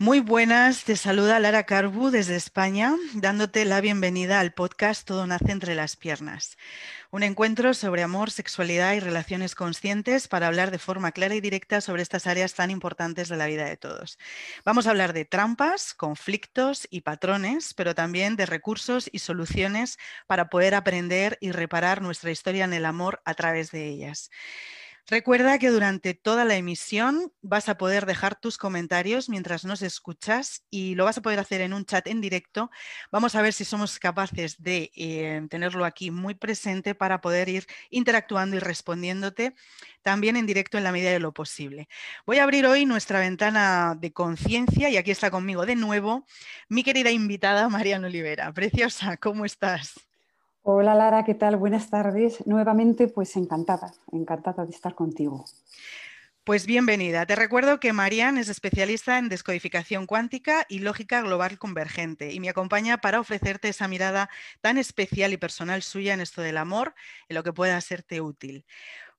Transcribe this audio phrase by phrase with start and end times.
[0.00, 5.50] Muy buenas, te saluda Lara Carbu desde España, dándote la bienvenida al podcast Todo nace
[5.50, 6.56] entre las piernas.
[7.10, 11.80] Un encuentro sobre amor, sexualidad y relaciones conscientes para hablar de forma clara y directa
[11.80, 14.20] sobre estas áreas tan importantes de la vida de todos.
[14.64, 20.48] Vamos a hablar de trampas, conflictos y patrones, pero también de recursos y soluciones para
[20.48, 24.30] poder aprender y reparar nuestra historia en el amor a través de ellas.
[25.10, 30.66] Recuerda que durante toda la emisión vas a poder dejar tus comentarios mientras nos escuchas
[30.68, 32.70] y lo vas a poder hacer en un chat en directo.
[33.10, 37.66] Vamos a ver si somos capaces de eh, tenerlo aquí muy presente para poder ir
[37.88, 39.54] interactuando y respondiéndote
[40.02, 41.88] también en directo en la medida de lo posible.
[42.26, 46.26] Voy a abrir hoy nuestra ventana de conciencia y aquí está conmigo de nuevo
[46.68, 48.52] mi querida invitada Mariana Olivera.
[48.52, 49.94] Preciosa, ¿cómo estás?
[50.70, 51.56] Hola Lara, ¿qué tal?
[51.56, 52.46] Buenas tardes.
[52.46, 55.46] Nuevamente, pues encantada, encantada de estar contigo.
[56.44, 57.24] Pues bienvenida.
[57.24, 62.50] Te recuerdo que Marian es especialista en descodificación cuántica y lógica global convergente y me
[62.50, 64.28] acompaña para ofrecerte esa mirada
[64.60, 66.94] tan especial y personal suya en esto del amor,
[67.30, 68.66] en lo que pueda serte útil.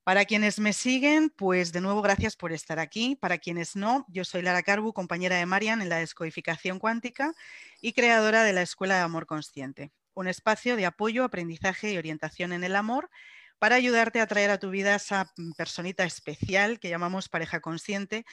[0.04, 3.16] Para quienes me siguen, pues de nuevo gracias por estar aquí.
[3.16, 7.34] Para quienes no, yo soy Lara Carbu, compañera de Marian en la descodificación cuántica
[7.82, 12.52] y creadora de la Escuela de Amor Consciente un espacio de apoyo, aprendizaje y orientación
[12.54, 13.10] en el amor
[13.58, 18.26] para ayudarte a traer a tu vida esa mm, personita especial que llamamos pareja consciente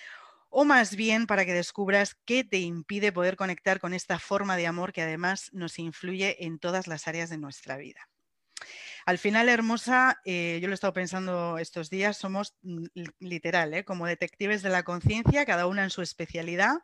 [0.50, 4.66] o más bien para que descubras qué te impide poder conectar con esta forma de
[4.66, 8.08] amor que además nos influye en todas las áreas de nuestra vida.
[9.04, 12.86] Al final, hermosa, eh, yo lo he estado pensando estos días, somos mm,
[13.20, 13.84] literal, ¿eh?
[13.84, 16.78] como detectives de la conciencia, cada una en su especialidad,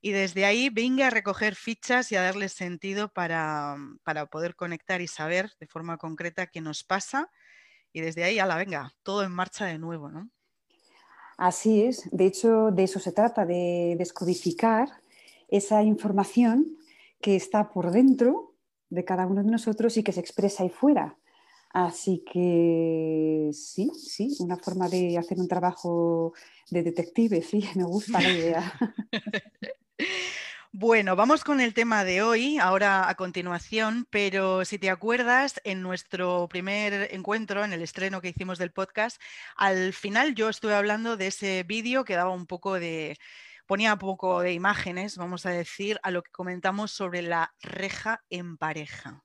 [0.00, 4.54] y desde ahí venga a recoger fichas y a darles sentido para, mm, para, poder
[4.54, 7.30] conectar y saber de forma concreta qué nos pasa
[7.92, 10.30] y desde ahí a la venga, todo en marcha de nuevo, ¿no?
[11.36, 14.88] Así es, de hecho de eso se trata, de descodificar
[15.48, 16.76] esa información
[17.20, 18.54] que está por dentro
[18.90, 21.16] de cada uno de nosotros y que se expresa ahí fuera.
[21.70, 26.32] Así que sí, sí, una forma de hacer un trabajo
[26.70, 28.72] de detective, sí, me gusta la idea.
[30.72, 35.82] Bueno, vamos con el tema de hoy, ahora a continuación, pero si te acuerdas, en
[35.82, 39.20] nuestro primer encuentro, en el estreno que hicimos del podcast,
[39.56, 43.16] al final yo estuve hablando de ese vídeo que daba un poco de,
[43.66, 48.22] ponía un poco de imágenes, vamos a decir, a lo que comentamos sobre la reja
[48.28, 49.24] en pareja.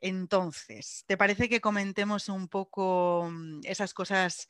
[0.00, 4.48] Entonces, ¿te parece que comentemos un poco mm, esas cosas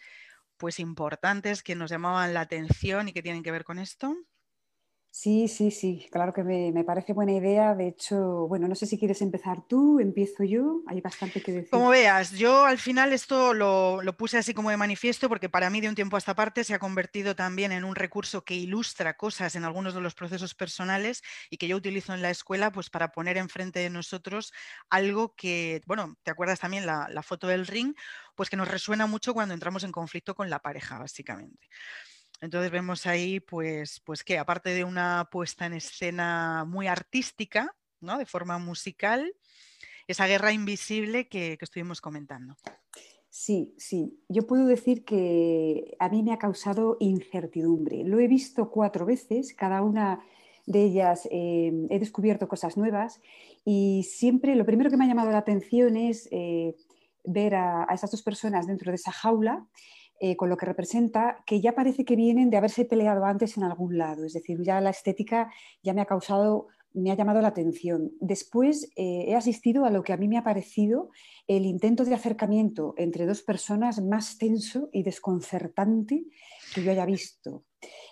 [0.57, 4.17] pues importantes que nos llamaban la atención y que tienen que ver con esto?
[5.17, 7.77] Sí, sí, sí, claro que me, parece buena idea.
[7.77, 11.71] De hecho, bueno, no sé si quieres empezar tú, empiezo yo, hay bastante que decir.
[11.71, 15.81] Como veas, yo al final esto lo, puse así como de manifiesto porque para mí
[15.81, 19.17] de un tiempo a esta parte se ha convertido también en un recurso que ilustra
[19.17, 22.91] cosas en algunos de los procesos personales y que yo utilizo en la escuela pues
[22.91, 24.53] para poner enfrente de nosotros
[24.91, 27.95] algo que, bueno, ¿te acuerdas también la, la foto del ring?
[28.35, 31.69] Pues que nos resuena mucho cuando entramos en conflicto con la pareja, básicamente.
[32.45, 38.19] Entonces vemos ahí, pues, pues que aparte de una puesta en escena muy artística, ¿no?
[38.19, 39.33] de forma musical,
[40.07, 42.55] esa guerra invisible que, estuvimos comentando.
[43.31, 44.21] Sí, sí.
[44.29, 48.05] Yo puedo decir que a mí me ha causado incertidumbre.
[48.05, 50.21] Lo he visto cuatro veces, cada una
[50.67, 53.23] de ellas eh, he descubierto cosas nuevas
[53.65, 56.77] y siempre lo primero que me ha llamado la atención es eh,
[57.25, 59.67] ver a, a, esas dos personas dentro de esa jaula
[60.21, 63.65] eh, con lo que representa, que ya parece que vienen de haberse peleado antes en
[63.65, 64.25] algún lado.
[64.25, 65.51] Es decir, ya la estética
[65.83, 68.13] ya me ha causado, me ha llamado la atención.
[68.21, 71.11] Después eh, he asistido a lo que a mí me ha parecido
[71.49, 76.25] el intento de acercamiento entre dos personas más tenso y desconcertante
[76.75, 77.65] que yo haya visto.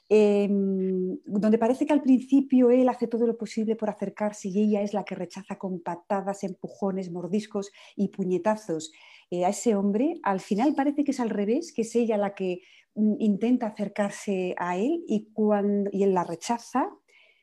[0.09, 4.83] Em, donde parece que al principio él hace todo lo posible por acercarse y ella
[4.83, 8.93] es la que rechaza con patadas, empujones, mordiscos y puñetazos
[9.33, 12.35] eh, a ese hombre, al final parece que es al revés, que es ella la
[12.35, 12.61] que
[12.95, 16.91] mm, intenta acercarse a él y, cuando, y él la rechaza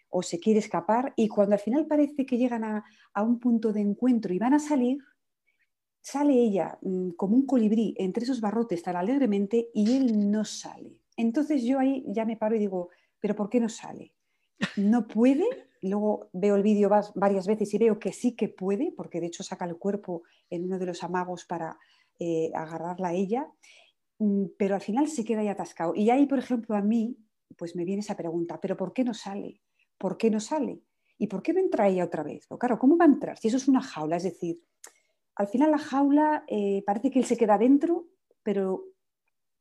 [0.09, 2.83] o se quiere escapar y cuando al final parece que llegan a,
[3.15, 5.00] a un punto de encuentro y van a salir,
[6.00, 10.95] sale ella mm, como un colibrí entre esos barrotes tan alegremente y él no sale.
[11.18, 12.89] Entonces yo ahí ya me paro y digo,
[13.19, 14.13] pero ¿por qué no sale?
[14.77, 15.69] ¿No puede?
[15.81, 19.43] Luego veo el vídeo varias veces y veo que sí que puede, porque de hecho
[19.43, 21.77] saca el cuerpo en uno de los amagos para
[22.19, 23.47] eh, agarrarla a ella,
[24.19, 25.93] mm, pero al final se queda ahí atascado.
[25.95, 27.17] Y ahí, por ejemplo, a mí,
[27.57, 29.61] pues me viene esa pregunta, ¿pero por qué no sale?
[29.97, 30.81] ¿Por qué no sale?
[31.17, 32.45] ¿Y por qué no entra ella otra vez?
[32.49, 33.37] O claro, ¿cómo va a entrar?
[33.37, 34.61] Si eso es una jaula, es decir,
[35.35, 38.07] al final la jaula eh, parece que él se queda dentro,
[38.43, 38.85] pero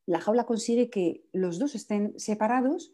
[0.07, 2.93] la jaula consigue que los dos estén separados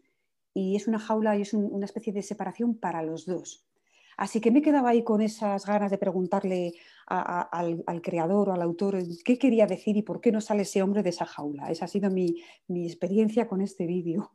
[0.54, 3.66] y es una jaula y es una especie de separación para los dos.
[4.16, 6.74] Así que me quedaba ahí con esas ganas de preguntarle
[7.06, 11.02] al, creador o al autor qué quería decir y por qué no sale ese hombre
[11.02, 11.70] de esa jaula.
[11.70, 14.32] Esa ha sido mi, experiencia con este vídeo.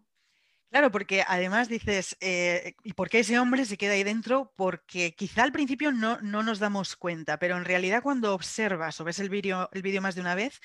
[0.70, 4.54] Claro, porque además dices, eh, ¿y por qué ese hombre se queda ahí dentro?
[4.56, 9.20] Porque quizá al principio no, nos damos cuenta, pero en realidad cuando observas o ves
[9.20, 10.62] el vídeo el vídeo más de una vez,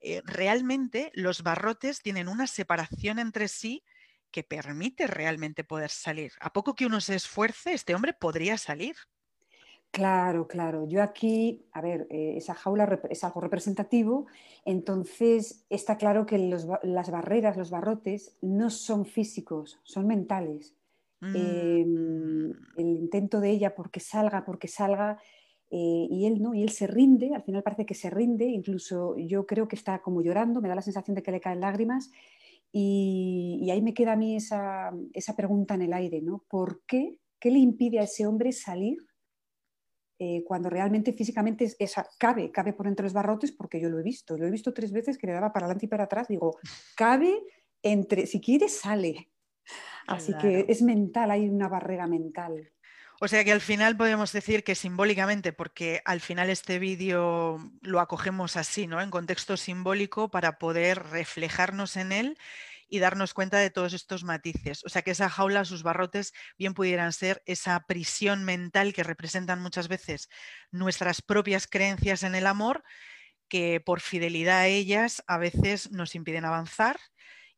[0.00, 3.82] eh, realmente los barrotes tienen una separación entre sí
[4.30, 6.32] que permite realmente poder salir.
[6.40, 8.96] A poco que uno se esfuerce, este hombre podría salir.
[9.90, 10.86] Claro, claro.
[10.86, 14.26] Yo aquí, a ver, eh, esa jaula es algo representativo,
[14.64, 20.74] entonces está claro que las barreras, los barrotes, no son físicos, son mentales.
[21.20, 22.52] Em, mm.
[22.76, 25.18] el intento de ella porque salga, porque salga,
[25.70, 29.16] eh, y él no, y él se rinde, al final parece que se rinde, incluso
[29.18, 32.10] yo creo que está como llorando, me da la sensación de que le caen lágrimas,
[32.72, 34.92] y, ahí me queda a mí esa,
[35.36, 36.44] pregunta en el aire, ¿no?
[36.48, 37.20] ¿Por qué?
[37.40, 38.98] ¿Qué le impide a ese hombre salir
[40.18, 43.52] eh, cuando realmente físicamente esa, cabe, cabe por entre los barrotes?
[43.52, 45.86] Porque yo lo he visto, lo he visto tres veces que le daba para adelante
[45.86, 46.28] y para atrás.
[46.28, 46.58] Digo,
[46.96, 47.42] cabe
[47.82, 49.30] entre, si quiere, sale.
[50.06, 52.72] Así que es mental, hay una barrera mental.
[53.20, 57.98] O sea que al final podemos decir que simbólicamente, porque al final este vídeo lo
[57.98, 59.00] acogemos así, ¿no?
[59.00, 62.38] En contexto simbólico para poder reflejarnos en él
[62.88, 64.84] y darnos cuenta de todos estos matices.
[64.84, 69.60] O sea que esa jaula, sus barrotes, bien pudieran ser esa prisión mental que representan
[69.60, 70.28] muchas veces
[70.70, 72.84] nuestras propias creencias en el amor,
[73.48, 77.00] que por fidelidad a ellas a veces nos impiden avanzar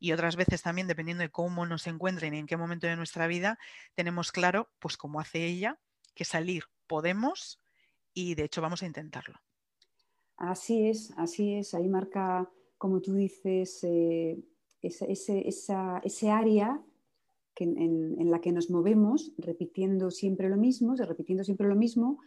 [0.01, 3.27] y otras veces también, dependiendo de cómo nos encuentren y en qué momento de nuestra
[3.27, 3.59] vida,
[3.95, 5.79] tenemos claro, pues como hace ella,
[6.15, 7.61] que salir podemos
[8.15, 9.39] y de hecho vamos a intentarlo.
[10.37, 11.75] Así es, así es.
[11.75, 14.39] Ahí marca, como tú dices, eh,
[14.81, 16.83] ese área
[17.65, 22.19] en, la que nos movemos, repitiendo siempre lo mismo, repitiendo siempre lo mismo,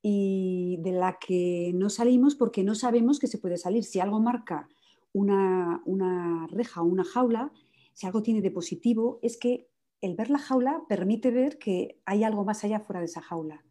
[0.00, 3.84] y de la que no salimos porque no sabemos que se puede salir.
[3.84, 4.68] Si algo marca
[5.12, 7.52] una, una reja o una jaula,
[7.92, 9.68] si algo tiene de positivo, es que
[10.00, 13.64] el ver la jaula permite ver que hay algo más allá fuera de esa jaula.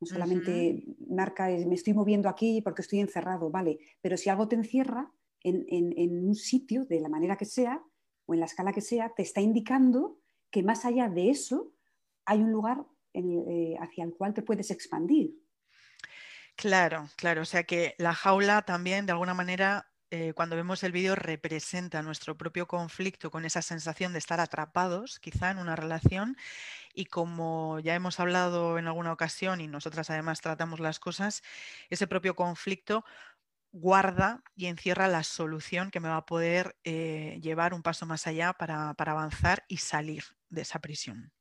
[0.00, 4.56] No solamente marca, me estoy moviendo aquí porque estoy encerrado, vale, pero si algo te
[4.56, 5.10] encierra
[5.42, 7.82] en, un sitio, de la manera que sea,
[8.26, 10.18] o en la escala que sea, te está indicando
[10.50, 11.72] que más allá de eso
[12.24, 12.84] hay un lugar
[13.14, 15.34] eh, hacia el cual te puedes expandir.
[16.56, 20.92] Claro, claro, o sea que la jaula también de alguna manera eh, cuando vemos el
[20.92, 26.36] vídeo representa nuestro propio conflicto con esa sensación de estar atrapados quizá en una relación
[26.94, 31.42] y como ya hemos hablado en alguna ocasión y nosotras además tratamos las cosas,
[31.90, 33.04] ese propio conflicto
[33.72, 38.26] guarda y encierra la solución que me va a poder eh, llevar un paso más
[38.26, 41.32] allá para, para avanzar y salir de esa prisión.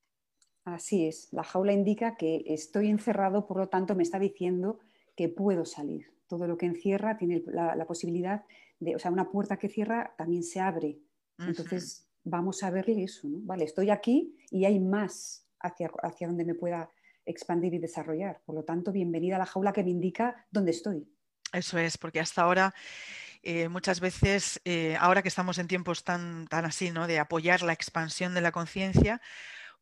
[0.65, 4.79] Así es, la jaula indica que estoy encerrado, por lo tanto me está diciendo
[5.15, 8.43] que puedo salir todo lo que encierra tiene la, posibilidad
[8.79, 10.99] de, o sea, una puerta que cierra también se abre.
[11.37, 13.39] Entonces, vamos a verle eso, ¿no?
[13.41, 16.89] Vale, estoy aquí y hay más hacia, hacia donde me pueda
[17.25, 18.41] expandir y desarrollar.
[18.45, 21.07] Por lo tanto, bienvenida a la jaula que me indica dónde estoy.
[21.53, 22.73] Eso es, porque hasta ahora
[23.43, 27.07] eh, muchas veces, eh, ahora que estamos en tiempos tan, tan así, ¿no?
[27.07, 29.21] de apoyar la expansión de la conciencia,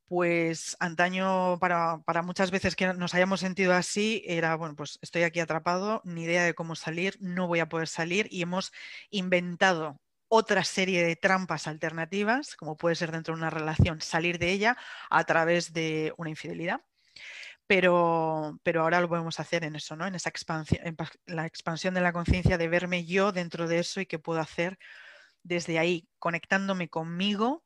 [0.07, 5.39] pues antaño para, muchas veces que nos hayamos sentido así era, bueno, pues estoy aquí
[5.39, 8.71] atrapado, ni idea de cómo salir, no voy a poder salir y hemos
[9.09, 14.51] inventado otra serie de trampas alternativas, como puede ser dentro de una relación, salir de
[14.51, 14.77] ella
[15.09, 16.81] a través de una infidelidad.
[17.67, 20.05] Pero, pero ahora lo podemos hacer en eso, ¿no?
[20.05, 24.01] En esa expansión, en la expansión de la conciencia, de verme yo dentro de eso
[24.01, 24.77] y qué puedo hacer
[25.43, 27.63] desde ahí, conectándome conmigo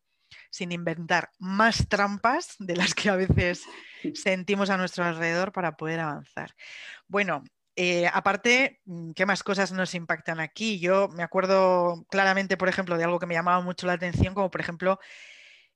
[0.50, 3.64] sin inventar más trampas de las que a veces
[4.14, 6.56] sentimos a nuestro alrededor para poder avanzar.
[7.08, 7.44] Bueno,
[7.76, 10.80] eh, aparte, mm, ¿qué más cosas nos impactan aquí?
[10.80, 14.50] Yo me acuerdo claramente, por ejemplo, de algo que me llamaba mucho la atención, como
[14.50, 15.00] por ejemplo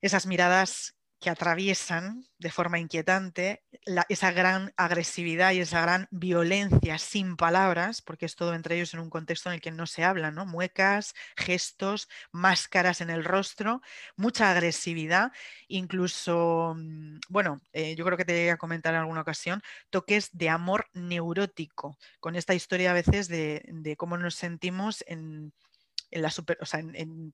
[0.02, 3.64] esas miradas que atraviesan de forma inquietante
[4.10, 9.02] esa gran agresividad y esa gran violencia sin palabras, porque es todo entre ellos en
[9.02, 10.48] un contexto en el que no se habla, ¿no?
[10.48, 13.82] Muecas, gestos, máscaras en el rostro,
[14.18, 15.32] mucha agresividad,
[15.68, 19.62] incluso, mm, bueno, eh, yo creo que te voy a comentar en alguna ocasión,
[19.92, 25.54] toques de amor neurótico, con esta historia a veces de cómo nos sentimos en
[26.12, 26.84] la super, o sea,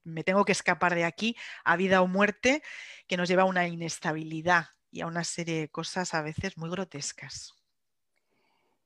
[0.03, 2.61] me tengo que escapar de aquí a vida o muerte,
[3.07, 6.69] que nos lleva a una inestabilidad y a una serie de cosas a veces muy
[6.69, 7.53] grotescas.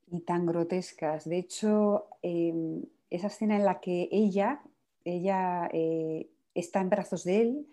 [0.08, 1.28] Y tan grotescas.
[1.28, 4.62] De hecho, em, esa escena en la que ella,
[5.06, 7.68] ella eh, está en brazos de él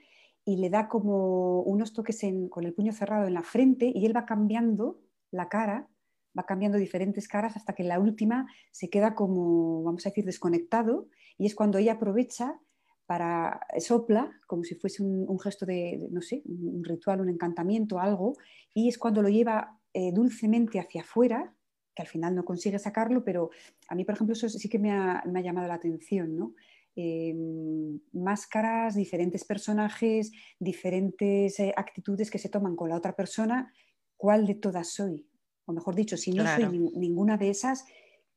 [0.45, 2.21] y le da como unos toques
[2.51, 5.89] con el puño cerrado en la frente y él va cambiando la cara,
[6.37, 11.09] va cambiando diferentes caras hasta que la última se queda como, vamos a decir, desconectado
[11.37, 12.61] y es cuando ella aprovecha
[13.09, 18.35] para sopla, como si fuese un, gesto de, no sé, un ritual, un encantamiento, algo,
[18.75, 21.55] y es cuando lo lleva eh, dulcemente hacia afuera,
[21.95, 23.49] que al final no consigue sacarlo, pero
[23.89, 26.55] a mí, por ejemplo, eso sí que me ha, llamado la atención, ¿no?
[26.97, 30.31] Em, máscaras, diferentes personajes,
[30.61, 33.73] diferentes eh, actitudes que se toman con la otra persona,
[34.19, 35.27] ¿cuál de todas soy?
[35.69, 37.85] O mejor dicho, si no soy ninguna de esas,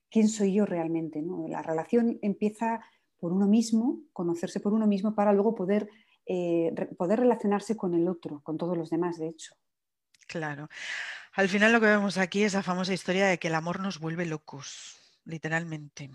[0.10, 1.22] ¿quién soy yo realmente?
[1.22, 1.48] ¿no?
[1.48, 2.82] La relación empieza
[3.18, 5.90] por uno mismo, conocerse por uno mismo para luego poder,
[6.26, 9.56] eh, poder relacionarse con el otro, con todos los demás, de hecho.
[10.28, 10.68] Claro.
[11.34, 14.00] Al final lo que vemos aquí es la famosa historia de que el amor nos
[14.02, 16.12] vuelve locos, literalmente.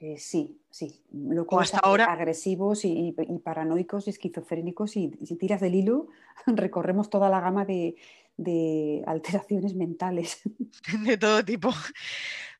[0.00, 1.04] Eh, sí, sí.
[1.12, 2.06] Locos, hasta ahora...
[2.06, 4.96] agresivos y, paranoicos y esquizofrénicos.
[4.96, 6.08] Y, si tiras del hilo,
[6.46, 7.96] recorremos toda la gama de,
[8.42, 10.40] de alteraciones mentales.
[11.04, 11.72] De todo tipo.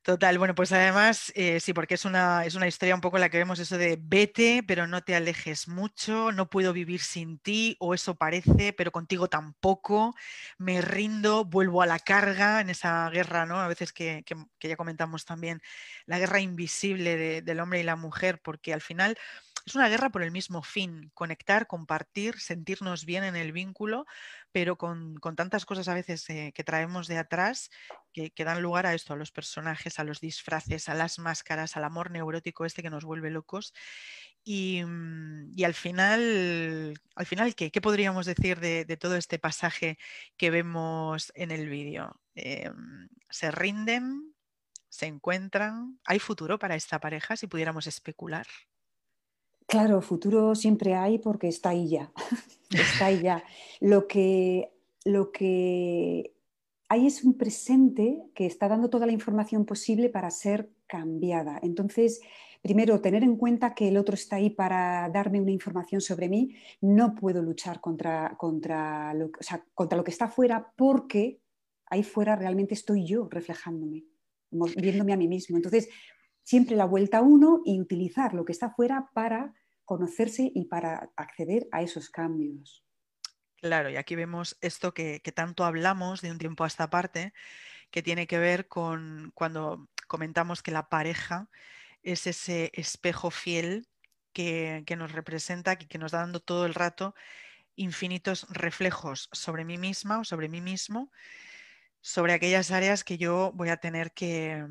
[0.03, 3.29] Total, bueno, pues además, eh, sí, porque es una, es una historia un poco la
[3.29, 7.77] que vemos eso de vete, pero no te alejes mucho, no puedo vivir sin ti,
[7.79, 10.17] o eso parece, pero contigo tampoco,
[10.59, 13.61] me rindo, vuelvo a la carga en esa guerra, ¿no?
[13.61, 14.25] A veces que,
[14.61, 15.62] ya comentamos también,
[16.07, 19.17] la guerra invisible del hombre y la mujer, porque al final
[19.64, 24.07] es una guerra por el mismo fin, conectar, compartir, sentirnos bien en el vínculo,
[24.50, 27.71] pero con, tantas cosas a veces eh, que traemos de atrás
[28.12, 31.85] que, dan lugar a esto, a los personajes, a los disfraces, a las máscaras, al
[31.85, 33.73] amor neurótico este que nos vuelve locos.
[34.45, 37.71] Y, mm, al final, al final ¿qué?
[37.71, 39.99] ¿Qué podríamos decir de, todo este pasaje
[40.37, 42.21] que vemos en el vídeo?
[42.35, 44.35] Em, ¿Se rinden?
[44.88, 45.99] ¿Se encuentran?
[46.04, 48.47] ¿Hay futuro para esta pareja si pudiéramos especular?
[49.66, 52.12] Claro, futuro siempre hay porque está ahí ya.
[52.71, 53.23] está ahí.
[53.81, 54.73] Lo que,
[55.04, 56.35] lo que
[56.88, 61.59] hay es un presente que está dando toda la información posible para ser cambiada.
[61.62, 62.21] Entonces,
[62.61, 66.54] primero, tener en cuenta que el otro está ahí para darme una información sobre mí.
[66.81, 69.31] No puedo luchar contra, contra, lo,
[69.75, 71.40] contra lo que está fuera porque
[71.87, 74.04] ahí fuera realmente estoy yo reflejándome,
[74.76, 75.57] viéndome a mí mismo.
[75.57, 75.88] Entonces,
[76.43, 81.69] siempre la vuelta uno y utilizar lo que está fuera para conocerse y para acceder
[81.73, 82.85] a esos cambios.
[83.57, 87.33] Claro, y aquí vemos esto que, tanto hablamos de un tiempo a esta parte,
[87.91, 91.49] que tiene que ver con cuando comentamos que la pareja
[92.03, 93.87] es ese espejo fiel
[94.33, 97.15] que, nos representa, que, que nos da dando todo el rato
[97.77, 101.11] infinitos reflejos sobre mí misma o sobre mí mismo,
[102.01, 104.67] sobre aquellas áreas que yo voy a tener que,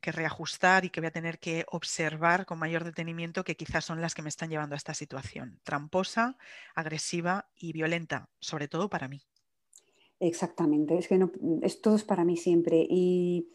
[0.00, 4.00] que reajustar y que voy a tener que observar con mayor detenimiento que quizás son
[4.00, 6.36] las que me están llevando a esta situación, tramposa,
[6.74, 9.20] agresiva y violenta, sobre todo para mí.
[10.20, 11.30] Exactamente, es que no,
[11.62, 13.48] es todo es para mí siempre y,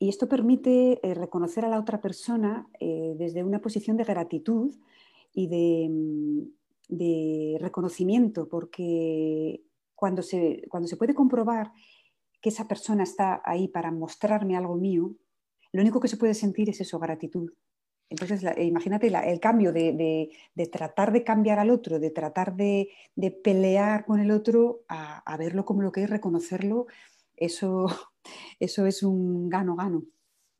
[0.00, 4.74] esto permite eh, reconocer a la otra persona eh, desde una posición de gratitud
[5.32, 6.42] y de, mm,
[6.88, 9.62] de reconocimiento, porque
[9.94, 11.72] cuando se, cuando se puede comprobar
[12.42, 15.14] que esa persona está ahí para mostrarme algo mío,
[15.74, 17.52] lo único que se puede sentir es eso, gratitud.
[18.08, 20.30] Entonces, imagínate el cambio de,
[20.70, 22.90] tratar de cambiar al otro, de tratar de,
[23.42, 26.86] pelear con el otro, a, verlo como lo que es, reconocerlo,
[27.36, 27.86] eso,
[28.60, 30.04] eso es un gano-gano.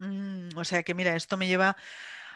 [0.01, 1.77] Mm, o sea que, mira, esto me lleva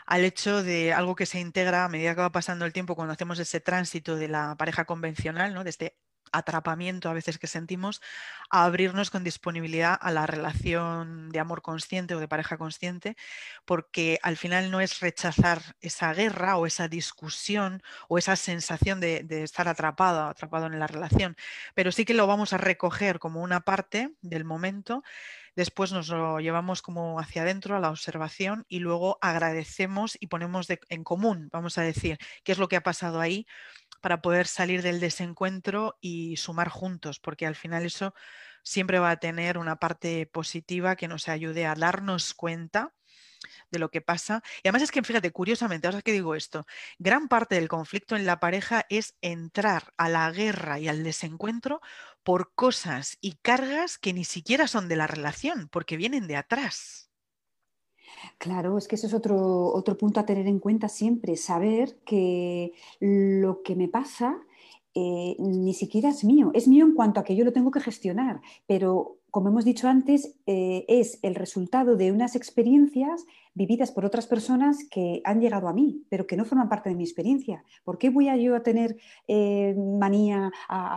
[0.06, 3.12] al hecho de algo que se integra a medida que va pasando el tiempo cuando
[3.12, 5.64] hacemos ese tránsito de la pareja convencional, ¿no?
[5.64, 5.97] desde
[6.32, 8.00] atrapamiento a veces que sentimos,
[8.50, 13.16] a abrirnos con disponibilidad a la relación de amor consciente o de pareja consciente,
[13.64, 19.26] porque al final no es rechazar esa guerra o esa discusión o esa sensación de,
[19.42, 21.37] estar atrapado, atrapado en la relación,
[21.75, 25.02] pero sí que lo vamos a recoger como una parte del momento
[25.58, 30.68] después nos lo llevamos como hacia adentro a la observación y luego agradecemos y ponemos
[30.88, 33.44] en común, vamos a decir, qué es lo que ha pasado ahí
[34.00, 38.14] para poder salir del desencuentro y sumar juntos, porque al final eso
[38.62, 42.95] siempre va a tener una parte positiva que nos ayude a darnos cuenta
[43.71, 44.43] de lo que pasa.
[44.62, 46.67] Y además es que, fíjate, curiosamente, ahora que digo esto,
[46.99, 51.81] gran parte del conflicto en la pareja es entrar a la guerra y al desencuentro
[52.23, 57.07] por cosas y cargas que ni siquiera son de la relación, porque vienen de atrás.
[58.38, 62.72] Claro, es que ese es otro, otro punto a tener en cuenta siempre, saber que
[63.00, 64.38] lo que me pasa
[64.94, 67.78] eh, ni siquiera es mío, es mío en cuanto a que yo lo tengo que
[67.80, 73.24] gestionar, pero como hemos dicho antes, eh, es el resultado de unas experiencias
[73.54, 76.96] vividas por otras personas que han llegado a mí, pero que no forman parte de
[76.96, 77.62] mi experiencia.
[77.84, 78.96] ¿Por qué voy a yo a tener
[79.28, 80.50] eh, manía,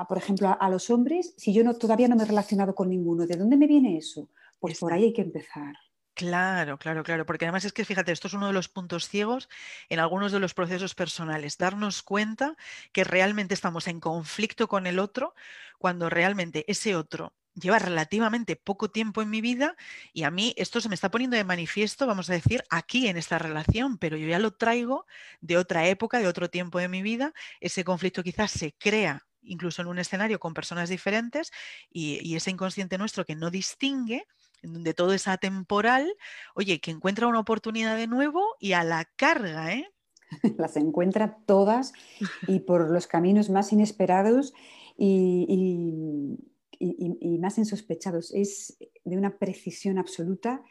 [0.08, 3.28] por ejemplo, a, los hombres si yo no, todavía no me he relacionado con ninguno?
[3.28, 4.30] ¿De dónde me viene eso?
[4.60, 5.76] Pues por ahí hay que empezar.
[6.22, 9.50] Claro, claro, claro, porque además es que fíjate, esto es uno de los puntos ciegos
[9.90, 12.56] en algunos de los procesos personales, darnos cuenta
[12.92, 15.34] que realmente estamos en conflicto con el otro
[15.80, 19.76] cuando realmente ese otro lleva relativamente poco tiempo en mi vida
[20.14, 23.18] y a mí esto se me está poniendo de manifiesto, vamos a decir, aquí en
[23.18, 25.06] esta relación, pero yo ya lo traigo
[25.42, 27.34] de otra época, de otro tiempo de mi vida.
[27.60, 31.52] Ese conflicto quizás se crea incluso en un escenario con personas diferentes
[31.90, 34.28] y, ese inconsciente nuestro que no distingue,
[34.62, 36.14] en donde todo es atemporal,
[36.56, 39.88] oye, que encuentra una oportunidad de nuevo y a la carga, ¿eh?
[40.58, 41.94] Las encuentra todas
[42.48, 44.54] y por los caminos más inesperados
[44.98, 46.38] y
[46.82, 48.34] y, más insospechados.
[48.34, 50.64] Es de una precisión absoluta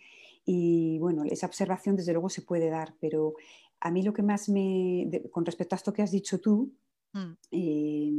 [0.44, 3.35] y bueno, esa observación desde luego se puede dar, pero
[3.80, 6.75] a mí lo que más me, con respecto a esto que has dicho tú,
[7.12, 7.32] mm.
[7.52, 8.12] eh,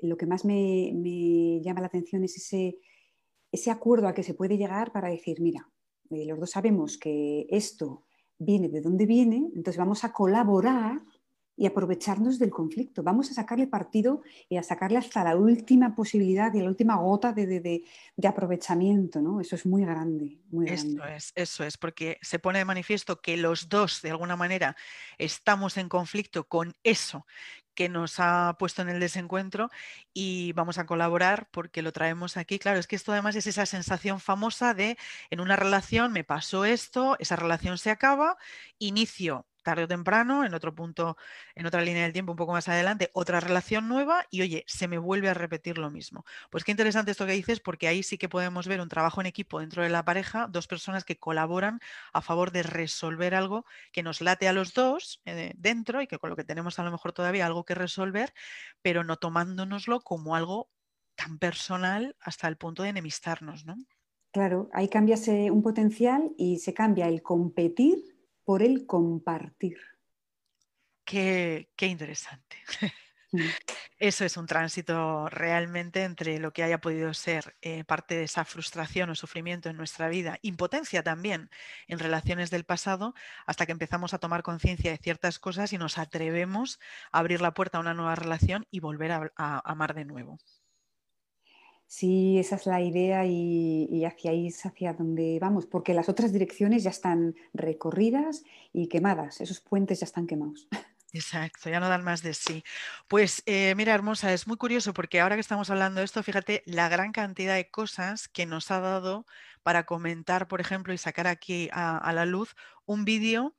[0.00, 0.92] lo que más me,
[1.62, 2.78] llama la atención es ese,
[3.52, 5.68] ese acuerdo a que se puede llegar para decir, mira,
[6.10, 8.04] eh, los dos sabemos que esto
[8.38, 11.02] viene de dónde viene, entonces vamos a colaborar
[11.60, 13.02] y aprovecharnos del conflicto.
[13.02, 17.34] Vamos a sacarle partido y a sacarle hasta la última posibilidad y la última gota
[17.34, 17.84] de,
[18.26, 19.42] aprovechamiento, ¿no?
[19.42, 20.94] Eso es muy grande, muy grande.
[20.94, 24.74] Eso es, eso es, porque se pone de manifiesto que los dos, de alguna manera,
[25.18, 27.26] estamos en conflicto con eso
[27.74, 29.68] que nos ha puesto en el desencuentro
[30.14, 32.58] y vamos a colaborar porque lo traemos aquí.
[32.58, 34.96] Claro, es que esto además es esa sensación famosa de
[35.28, 38.38] en una relación me pasó esto, esa relación se acaba,
[38.78, 41.16] inicio tarde o temprano, en otro punto,
[41.54, 44.88] en otra línea del tiempo, un poco más adelante, otra relación nueva y oye, se
[44.88, 46.24] me vuelve a repetir lo mismo.
[46.50, 49.26] Pues qué interesante esto que dices, porque ahí sí que podemos ver un trabajo en
[49.26, 51.80] equipo dentro de la pareja, dos personas que colaboran
[52.12, 56.18] a favor de resolver algo que nos late a los dos eh, dentro y que
[56.18, 58.32] con lo que tenemos a lo mejor todavía algo que resolver,
[58.82, 60.70] pero no tomándonoslo como algo
[61.14, 63.76] tan personal hasta el punto de enemistarnos, ¿no?
[64.32, 65.16] Claro, ahí cambia
[65.50, 69.78] un potencial y se cambia el competir por el compartir.
[71.04, 72.56] Qué, interesante.
[73.32, 73.38] Mm.
[73.98, 78.44] Eso es un tránsito realmente entre lo que haya podido ser eh, parte de esa
[78.44, 81.50] frustración o sufrimiento en nuestra vida, impotencia también
[81.86, 85.98] en relaciones del pasado, hasta que empezamos a tomar conciencia de ciertas cosas y nos
[85.98, 86.78] atrevemos
[87.12, 90.38] a abrir la puerta a una nueva relación y volver a amar de nuevo.
[91.92, 96.32] Sí, esa es la idea y, hacia ahí es hacia donde vamos, porque las otras
[96.32, 100.68] direcciones ya están recorridas y quemadas, esos puentes ya están quemados.
[101.12, 102.62] Exacto, ya no dan más de sí.
[103.08, 106.62] Pues eh, mira, hermosa, es muy curioso porque ahora que estamos hablando de esto, fíjate
[106.64, 109.26] la gran cantidad de cosas que nos ha dado
[109.64, 112.54] para comentar, por ejemplo, y sacar aquí a la luz
[112.86, 113.56] un vídeo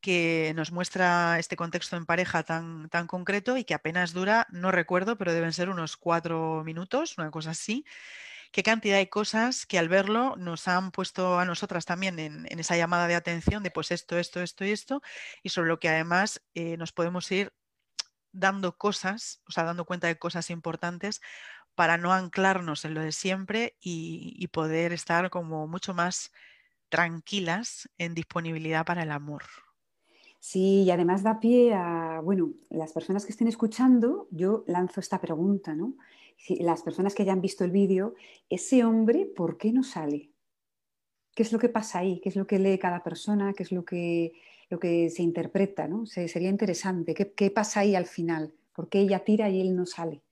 [0.00, 4.70] que nos muestra este contexto en pareja tan, tan concreto y que apenas dura, no
[4.70, 7.84] recuerdo, pero deben ser unos cuatro minutos, una cosa así.
[8.52, 12.76] Qué cantidad de cosas que al verlo nos han puesto a nosotras también en, esa
[12.76, 15.02] llamada de atención de pues esto, esto, esto y esto,
[15.42, 17.52] y sobre lo que además eh, nos podemos ir
[18.32, 21.20] dando cosas, o sea, dando cuenta de cosas importantes
[21.74, 26.32] para no anclarnos en lo de siempre y poder estar como mucho más
[26.88, 29.44] tranquilas en disponibilidad para el amor.
[30.48, 35.20] Sí, y además da pie a, bueno, las personas que estén escuchando, yo lanzo esta
[35.20, 35.96] pregunta, ¿no?
[36.60, 38.14] las personas que hayan visto el vídeo,
[38.48, 40.30] ese hombre, ¿por qué no sale?
[41.34, 42.20] ¿Qué es lo que pasa ahí?
[42.20, 43.54] ¿Qué es lo que lee cada persona?
[43.54, 44.34] ¿Qué es lo que,
[44.70, 45.88] lo que se interpreta?
[45.88, 46.06] ¿no?
[46.06, 47.12] sería interesante.
[47.12, 48.54] ¿Qué, ¿Qué pasa ahí al final?
[48.72, 50.22] ¿Por qué ella tira y él no sale?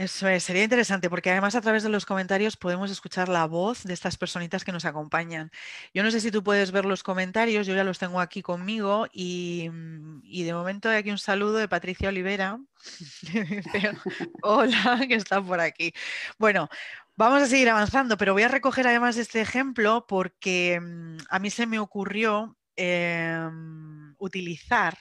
[0.00, 3.84] Eso es, sería interesante porque además a través de los comentarios podemos escuchar la voz
[3.84, 5.50] de estas personitas que nos acompañan.
[5.92, 9.08] Yo no sé si tú puedes ver los comentarios, yo ya los tengo aquí conmigo
[9.12, 12.58] y, mm, de momento hay aquí un saludo de Patricia Olivera.
[14.42, 15.92] Hola, que está por aquí.
[16.38, 16.70] Bueno,
[17.14, 21.50] vamos a seguir avanzando, pero voy a recoger además este ejemplo porque mm, a mí
[21.50, 24.96] se me ocurrió em, utilizar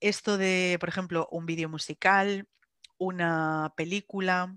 [0.00, 2.46] esto de, por ejemplo, un vídeo musical,
[3.04, 4.56] una película,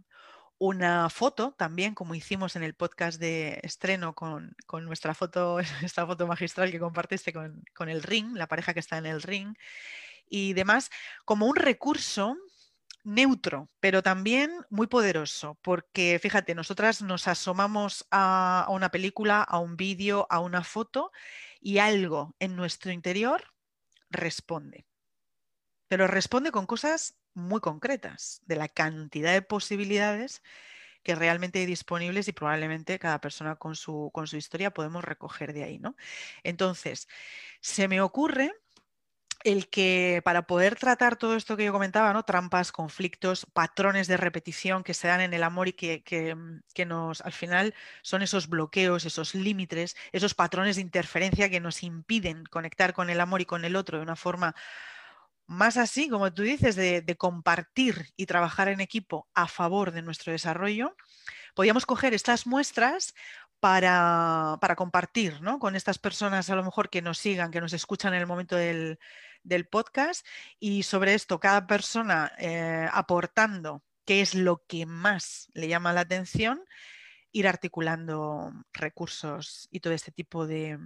[0.58, 6.28] una foto también, como hicimos en el podcast de estreno con, nuestra foto, esta foto
[6.28, 9.56] magistral que compartiste con, con, el ring, la pareja que está en el ring
[10.30, 10.90] y demás,
[11.26, 12.36] como un recurso
[13.04, 19.60] neutro, pero también muy poderoso, porque fíjate, nosotras nos asomamos a, a una película, a
[19.60, 21.12] un vídeo, a una foto
[21.62, 23.44] y algo en nuestro interior
[24.10, 24.87] responde.
[25.88, 30.42] Pero responde con cosas muy concretas de la cantidad de posibilidades
[31.04, 35.54] que realmente hay disponibles y probablemente cada persona con su, con su historia podemos recoger
[35.54, 35.80] de ahí.
[35.80, 35.96] ¿no?
[36.44, 37.08] Entonces,
[37.62, 38.54] se me ocurre
[39.44, 42.24] el que para poder tratar todo esto que yo comentaba, ¿no?
[42.24, 46.86] trampas, conflictos, patrones de repetición que se dan en el amor y que, mm, que,
[46.86, 52.44] nos, al final, son esos bloqueos, esos límites, esos patrones de interferencia que nos impiden
[52.46, 54.56] conectar con el amor y con el otro de una forma
[55.48, 60.32] más así, como tú dices, de, compartir y trabajar en equipo a favor de nuestro
[60.34, 60.96] desarrollo,
[61.56, 63.16] podíamos coger estas muestras
[63.60, 65.58] para, para, compartir ¿no?
[65.58, 68.56] con estas personas a lo mejor que nos sigan, que nos escuchan en el momento
[68.56, 69.00] del,
[69.44, 70.26] del podcast
[70.60, 76.02] y sobre esto cada persona eh, aportando qué es lo que más le llama la
[76.02, 76.62] atención,
[77.32, 80.78] ir articulando recursos y todo este tipo de,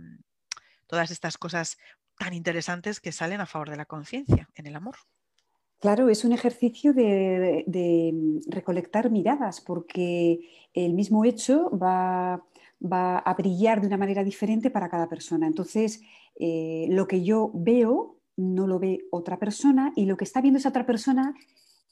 [0.91, 1.78] todas estas cosas
[2.22, 4.96] tan interesantes que salen a favor de la conciencia en el amor.
[5.80, 7.66] Claro, es un ejercicio de,
[8.46, 10.40] recolectar miradas, porque
[10.76, 12.44] el mismo hecho va,
[12.84, 15.48] a brillar de una manera diferente para cada persona.
[15.48, 16.04] Entonces,
[16.40, 20.60] eh, lo que yo veo no lo ve otra persona y lo que está viendo
[20.60, 21.34] esa otra persona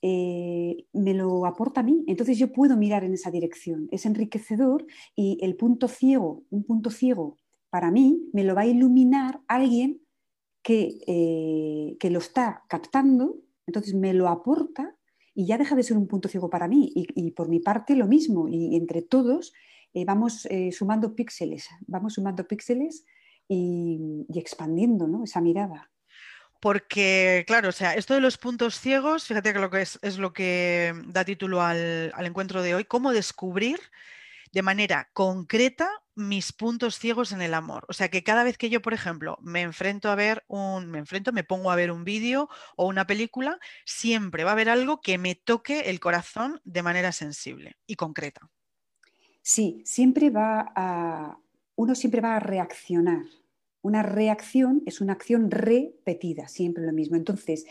[0.04, 2.04] eh, me lo aporta a mí.
[2.06, 3.88] Entonces yo puedo mirar en esa dirección.
[3.92, 7.38] Es enriquecedor y el punto ciego, un punto ciego
[7.72, 10.02] para mí, me lo va a iluminar alguien
[10.69, 14.95] que, eh, que lo está captando, entonces me lo aporta
[15.34, 16.91] y ya deja de ser un punto ciego para mí.
[16.93, 18.47] Y, por mi parte lo mismo.
[18.47, 19.51] Y entre todos
[19.95, 23.03] eh, vamos sumando píxeles, vamos sumando píxeles
[23.47, 25.23] y, expandiendo ¿no?
[25.23, 25.89] esa mirada.
[26.60, 30.34] Porque, claro, o sea, esto de los puntos ciegos, fíjate que, lo que es, lo
[30.34, 33.79] que da título al, encuentro de hoy, cómo descubrir
[34.51, 37.86] de manera concreta mis puntos ciegos en el amor.
[37.89, 40.99] O sea que cada vez que yo, por ejemplo, me enfrento a ver un, me
[40.99, 45.01] enfrento, me pongo a ver un vídeo o una película, siempre va a haber algo
[45.01, 48.51] que me toque el corazón de manera sensible y concreta.
[49.41, 51.39] Sí, siempre va a,
[51.75, 53.23] uno siempre va a reaccionar
[53.82, 57.15] una reacción es una acción repetida, siempre lo mismo.
[57.15, 57.65] Entonces,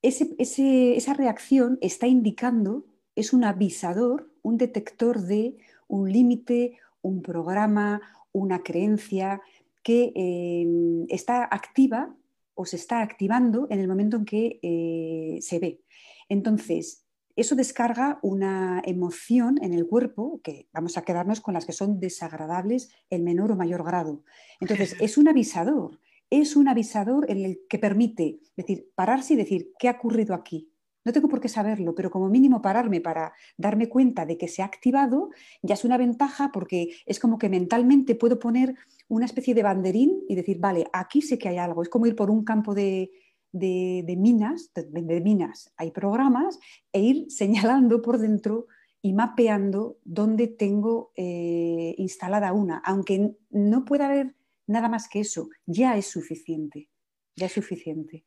[0.00, 8.00] esa reacción está indicando, es un avisador, un detector de un límite, un programa,
[8.32, 9.42] una creencia
[9.82, 10.66] que eh,
[11.08, 12.14] está activa
[12.54, 15.82] o se está activando en el momento en que eh, se ve.
[16.28, 21.72] Entonces, eso descarga una emoción en el cuerpo, que vamos a quedarnos con las que
[21.72, 24.22] son desagradables en menor o mayor grado.
[24.60, 25.98] Entonces, es un avisador,
[26.30, 30.71] es un avisador en el que permite decir, pararse y decir, ¿qué ha ocurrido aquí?
[31.04, 34.62] No tengo por qué saberlo, pero como mínimo pararme para darme cuenta de que se
[34.62, 35.30] ha activado
[35.62, 38.74] ya es una ventaja porque es como que mentalmente puedo poner
[39.08, 41.82] una especie de banderín y decir, vale, aquí sé que hay algo.
[41.82, 43.10] Es como ir por un campo de,
[43.52, 46.58] de, minas, de, minas hay programas,
[46.92, 48.66] e ir señalando por dentro
[49.02, 54.36] y mapeando dónde tengo eh, instalada una, aunque no pueda haber
[54.66, 56.88] nada más que eso, ya es suficiente,
[57.36, 58.24] ya es suficiente.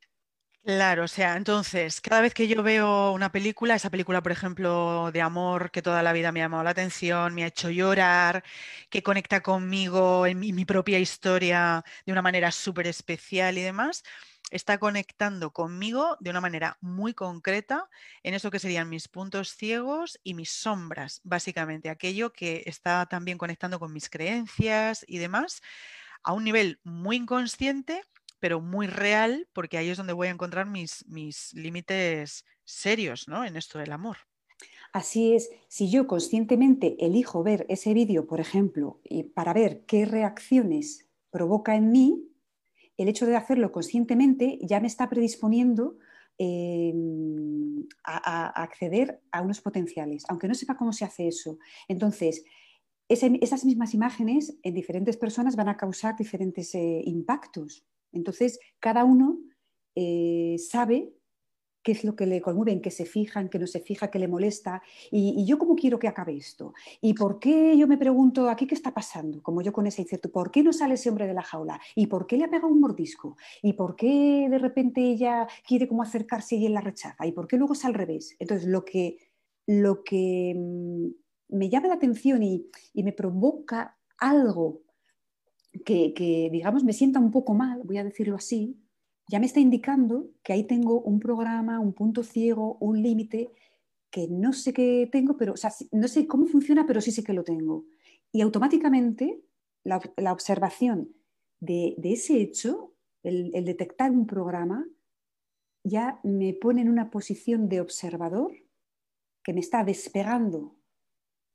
[0.67, 5.11] Claro, o sea, entonces, cada vez que yo veo una película, esa película, por ejemplo,
[5.13, 8.43] de amor que toda la vida me ha llamado la atención, me ha hecho llorar,
[8.89, 14.01] que conecta conmigo en mi propia historia de una manera súper especial y demás,
[14.49, 17.87] está conectando conmigo de una manera muy concreta
[18.23, 23.37] en eso que serían mis puntos ciegos y mis sombras, básicamente, aquello que está también
[23.37, 25.61] conectando con mis creencias y demás,
[26.23, 28.01] a un nivel muy inconsciente,
[28.39, 33.45] pero muy real, porque ahí es donde voy a encontrar mis, mis límites serios ¿no?
[33.45, 34.17] en esto del amor.
[34.93, 40.05] Así es, si yo conscientemente elijo ver ese vídeo, por ejemplo, y para ver qué
[40.05, 42.29] reacciones provoca en mí,
[42.95, 45.97] el hecho de hacerlo conscientemente ya me está predisponiendo
[46.37, 51.57] em, a, acceder a unos potenciales, aunque no sepa cómo se hace eso.
[51.89, 52.45] Entonces,
[53.09, 57.85] esas mismas imágenes en diferentes personas van a causar diferentes eh, impactos.
[58.15, 59.39] Entonces, cada uno
[59.95, 61.13] eh, sabe
[61.83, 64.09] qué es lo que le conmueve, en qué se fija, en qué no se fija,
[64.09, 66.73] qué le molesta, y, yo cómo quiero que acabe esto.
[66.99, 69.43] ¿Y por qué yo me pregunto aquí qué está pasando?
[69.43, 71.79] Como yo con ese incerto, ¿por qué no sale ese hombre de la jaula?
[71.93, 73.37] ¿Y por qué le ha pegado un mordisco?
[73.61, 77.23] ¿Y por qué de repente ella quiere acercarse y él la rechaza?
[77.23, 78.35] ¿Y por qué luego es al revés?
[78.39, 79.17] Entonces, lo que,
[79.67, 81.07] lo que mm,
[81.49, 84.81] me llama la atención y, me provoca algo
[85.83, 88.79] que, digamos, me sienta un poco mal, voy a decirlo así,
[89.27, 93.51] ya me está indicando que ahí tengo un programa, un punto ciego, un límite
[94.11, 95.55] que no sé qué tengo, pero
[95.91, 97.85] no sé cómo funciona, pero sí sé que lo tengo.
[98.31, 99.41] Y automáticamente
[99.83, 101.13] la, observación
[101.59, 104.85] de, ese hecho, el, el detectar un programa,
[105.83, 108.53] ya me pone en una posición de observador
[109.43, 110.74] que me está despegando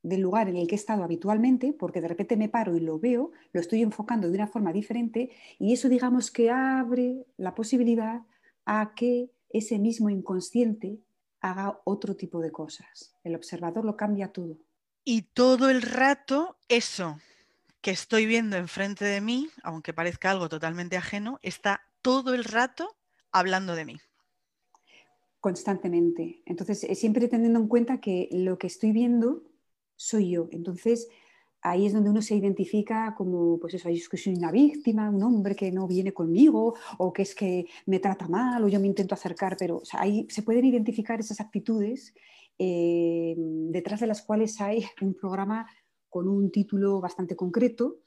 [0.02, 2.98] del lugar en el que he estado habitualmente, porque de repente me paro y lo
[2.98, 8.22] veo, lo estoy enfocando de una forma diferente y eso digamos que abre la posibilidad
[8.64, 11.00] a que ese mismo inconsciente
[11.40, 13.14] haga otro tipo de cosas.
[13.24, 14.58] El observador lo cambia todo.
[15.04, 17.18] Y todo el rato eso
[17.80, 22.96] que estoy viendo enfrente de mí, aunque parezca algo totalmente ajeno, está todo el rato
[23.32, 23.96] hablando de mí.
[25.40, 26.42] Constantemente.
[26.44, 29.49] Entonces, eh, siempre teniendo en cuenta que lo que estoy viendo
[30.00, 30.48] soy yo.
[30.50, 31.08] Entonces,
[31.60, 35.22] ahí es donde uno se identifica como, pues eso, es que soy una víctima, un
[35.22, 38.86] hombre que no viene conmigo, o que es que me trata mal, o yo me
[38.86, 42.14] intento acercar, pero ahí se pueden identificar esas actitudes
[42.58, 45.66] eh, detrás de las cuales hay un programa
[46.08, 47.98] con un título bastante concreto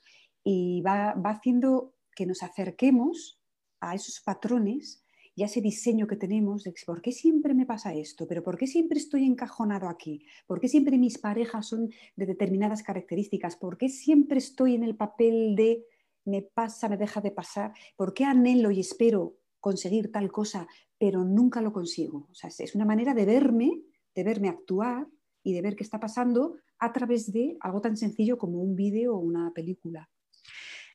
[0.43, 3.39] y va, va haciendo que nos acerquemos
[3.81, 5.02] a esos patrones
[5.35, 8.67] y ese diseño que tenemos de por qué siempre me pasa esto, pero por qué
[8.67, 13.89] siempre estoy encajonado aquí, por qué siempre mis parejas son de determinadas características, por qué
[13.89, 15.85] siempre estoy en el papel de
[16.25, 20.67] me pasa, me deja de pasar, por qué anhelo y espero conseguir tal cosa,
[20.97, 22.27] pero nunca lo consigo.
[22.31, 23.81] O sea, es una manera de verme,
[24.15, 25.07] de verme actuar
[25.43, 29.15] y de ver qué está pasando a través de algo tan sencillo como un vídeo
[29.15, 30.09] o una película.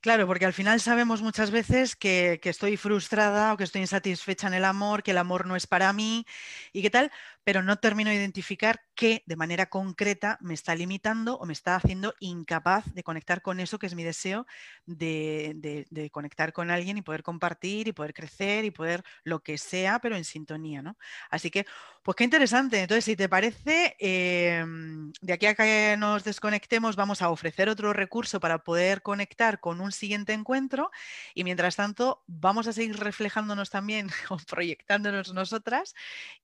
[0.00, 4.54] Claro, porque al final sabemos muchas veces que, estoy frustrada o que estoy insatisfecha en
[4.54, 6.24] el amor, que el amor no es para mí
[6.72, 7.10] y qué tal,
[7.48, 11.76] pero no termino de identificar qué de manera concreta me está limitando o me está
[11.76, 14.44] haciendo incapaz de conectar con eso que es mi deseo
[14.84, 19.98] de, conectar con alguien y poder compartir y poder crecer y poder lo que sea,
[19.98, 20.98] pero en sintonía, ¿no?
[21.30, 21.64] Así que,
[22.02, 22.82] pues qué interesante.
[22.82, 27.94] Entonces, si te parece, em, de aquí a que nos desconectemos, vamos a ofrecer otro
[27.94, 30.90] recurso para poder conectar con un siguiente encuentro
[31.34, 35.94] y mientras tanto vamos a seguir reflejándonos también o proyectándonos nosotras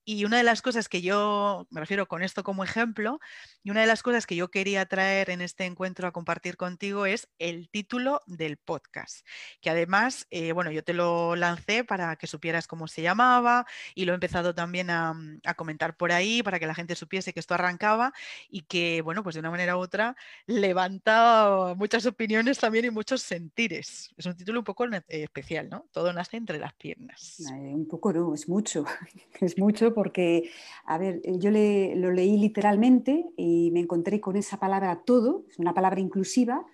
[0.03, 3.19] y una de las cosas que yo, me refiero con esto como ejemplo,
[3.63, 7.05] y una de las cosas que yo quería traer en este encuentro a compartir contigo
[7.05, 9.25] es el título del podcast,
[9.61, 14.05] que además, eh, bueno, yo te lo lancé para que supieras cómo se llamaba y
[14.05, 17.33] lo he empezado también a, mm, a comentar por ahí para que la gente supiese
[17.33, 18.13] que esto arrancaba
[18.49, 20.15] y que, bueno, pues de una manera u otra
[20.47, 24.13] levanta muchas opiniones también y muchos sentires.
[24.17, 25.85] Es un título un poco eh, especial, ¿no?
[25.91, 27.37] Todo nace entre las piernas.
[27.51, 28.85] Un poco no, es mucho,
[29.41, 30.51] es mucho porque
[30.85, 35.59] a ver, eh, yo lo leí literalmente y me encontré con esa palabra todo, es
[35.59, 36.65] una palabra inclusiva,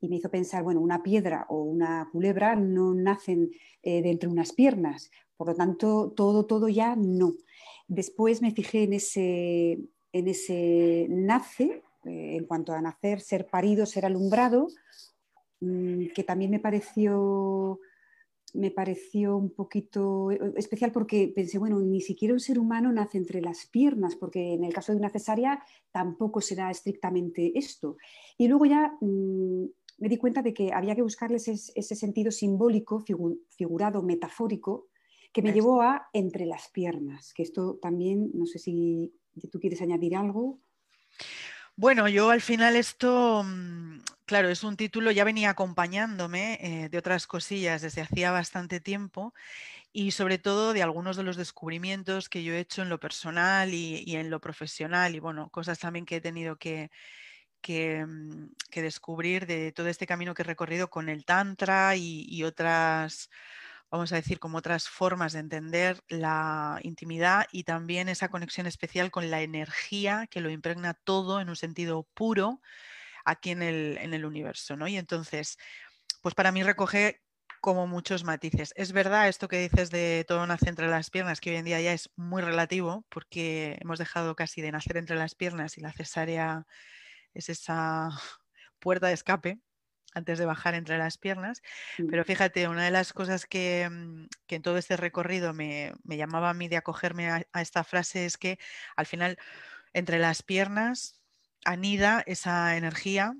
[0.00, 4.28] y me hizo pensar, bueno, una piedra o una culebra no nacen eh, de entre
[4.28, 7.34] unas piernas, por lo tanto, todo, todo ya no.
[7.86, 9.78] Después me fijé en ese,
[10.12, 14.66] en ese nace, eh, en cuanto a nacer, ser parido, ser alumbrado,
[15.60, 17.78] mm, que también me pareció
[18.52, 23.18] me pareció un poquito eh, especial porque pensé, bueno, ni siquiera un ser humano nace
[23.18, 27.96] entre las piernas, porque en el caso de una cesárea tampoco será estrictamente esto.
[28.36, 29.64] Y luego ya mm,
[29.98, 33.04] me di cuenta de que había que buscarles ese, sentido simbólico,
[33.48, 34.88] figurado, metafórico,
[35.32, 39.14] que me llevó a entre las piernas, que esto también, no sé si
[39.50, 40.60] tú quieres añadir algo.
[41.76, 46.98] Bueno, yo al final esto, mm, claro, es un título, ya venía acompañándome eh, de
[46.98, 49.34] otras cosillas desde hacía bastante tiempo
[49.92, 53.74] y sobre todo de algunos de los descubrimientos que yo he hecho en lo personal
[53.74, 56.90] y, en lo profesional y bueno, cosas también que he tenido que,
[57.66, 63.30] mm, que, descubrir de todo este camino que he recorrido con el Tantra y otras
[63.92, 69.10] vamos a decir, como otras formas de entender la intimidad y también esa conexión especial
[69.10, 72.62] con la energía que lo impregna todo en un sentido puro
[73.24, 74.76] aquí en el, en el universo.
[74.76, 74.88] ¿no?
[74.88, 75.58] Y entonces,
[76.22, 77.22] pues para mí recoge
[77.60, 78.72] como muchos matices.
[78.76, 81.80] Es verdad esto que dices de todo nace entre las piernas, que hoy en día
[81.80, 85.92] ya es muy relativo, porque hemos dejado casi de nacer entre las piernas y la
[85.92, 86.66] cesárea
[87.34, 88.08] es esa
[88.80, 89.60] puerta de escape
[90.12, 91.62] antes de bajar entre las piernas.
[91.98, 92.08] Mm.
[92.10, 96.54] Pero fíjate, una de las cosas que, mm, en todo este recorrido me, llamaba a
[96.54, 98.58] mí de acogerme a, esta frase es que
[98.96, 99.38] al final
[99.94, 101.21] entre las piernas
[101.64, 103.34] anida esa energía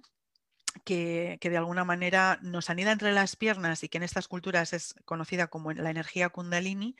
[0.85, 4.72] que, que, de alguna manera nos anida entre las piernas y que en estas culturas
[4.72, 6.96] es conocida como la energía kundalini,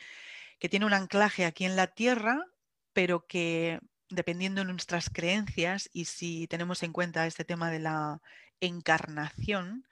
[0.59, 2.47] que tiene un anclaje aquí en la tierra,
[2.93, 8.21] pero que dependiendo de nuestras creencias y si tenemos en cuenta este tema de la
[8.61, 9.87] encarnación,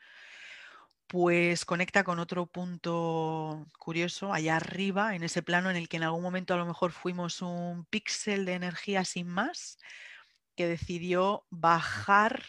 [1.07, 6.05] pues conecta con otro punto curioso allá arriba, en ese plano en el que en
[6.05, 9.79] algún momento a lo mejor fuimos un píxel de energía sin más,
[10.61, 12.43] que decidió bajar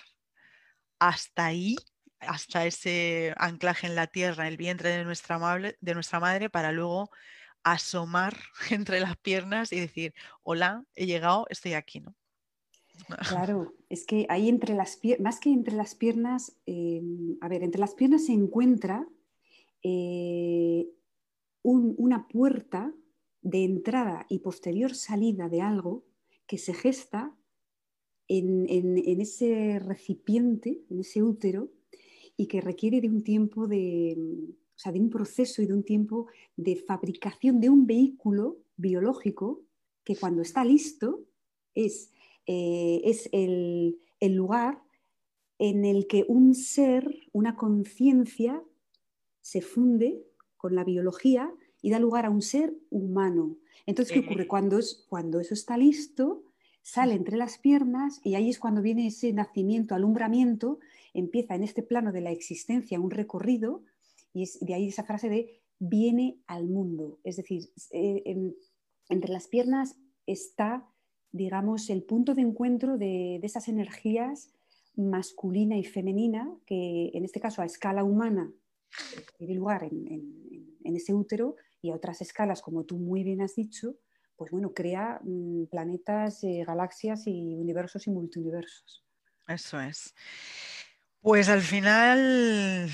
[1.00, 1.78] hasta ahí,
[2.20, 6.74] hasta ese anclaje en la tierra, el vientre de nuestra, madre, de nuestra madre, para
[6.74, 7.10] luego
[7.64, 8.36] asomar
[8.70, 12.14] entre las piernas y decir, hola, he llegado, estoy aquí, ¿no?
[13.30, 17.64] Claro, es que ahí entre las piernas, más que entre las piernas, em, a ver,
[17.64, 19.08] entre las piernas se encuentra
[19.84, 20.86] eh,
[21.64, 22.94] una puerta
[23.42, 26.04] de entrada y posterior salida de algo
[26.46, 27.38] que se gesta
[28.40, 31.70] en, ese recipiente, en ese útero,
[32.38, 35.84] y que requiere de un tiempo de, o sea, de un proceso y de un
[35.84, 39.62] tiempo de fabricación de un vehículo biológico
[40.04, 41.26] que cuando está listo
[41.76, 42.12] es,
[42.48, 44.82] eh, es el, el lugar
[45.60, 48.64] en el que un ser, una conciencia,
[49.42, 50.24] se funde
[50.58, 53.58] con la biología y da lugar a un ser humano.
[53.86, 54.48] Entonces, ¿qué ocurre?
[54.48, 56.44] Cuando, es, cuando eso está listo,
[56.82, 60.80] sale entre las piernas y ahí es cuando viene ese nacimiento, alumbramiento,
[61.14, 63.84] empieza en este plano de la existencia un recorrido
[64.34, 67.20] y es de ahí esa frase de viene al mundo.
[67.24, 68.54] Es decir, eh,
[69.10, 70.88] entre las piernas está,
[71.32, 74.50] digamos, el punto de encuentro de, esas energías
[74.96, 78.52] masculina y femenina que en este caso a escala humana
[79.38, 83.96] tiene lugar en ese útero y a otras escalas, como tú muy bien has dicho,
[84.42, 89.06] pues bueno, crea mm, planetas, eh, galaxias y universos y multiversos.
[89.48, 90.16] Eso es.
[91.20, 92.90] Pues al final,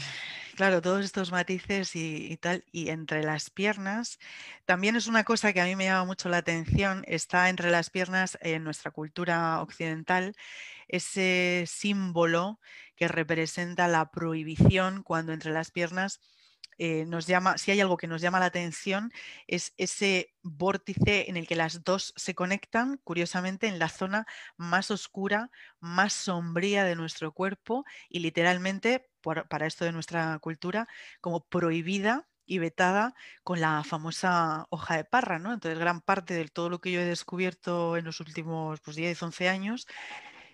[0.58, 4.20] claro, todos estos matices y, y, tal, y entre las piernas,
[4.66, 7.92] también es una cosa que a mí me llama mucho la atención, está entre las
[7.92, 10.36] piernas en nuestra cultura occidental,
[10.90, 12.60] ese símbolo
[12.98, 16.20] que representa la prohibición cuando entre las piernas
[16.78, 19.12] eh, nos llama, si hay algo que nos llama la atención,
[19.48, 24.92] es ese vórtice en el que las dos se conectan, curiosamente, en la zona más
[24.92, 30.88] oscura, más sombría de nuestro cuerpo y literalmente, para esto de nuestra cultura,
[31.22, 33.14] como prohibida y vetada
[33.44, 35.54] con la famosa hoja de parra, ¿no?
[35.54, 39.22] Entonces, gran parte de todo lo que yo he descubierto en los últimos pues, 10,
[39.22, 39.88] 11 años,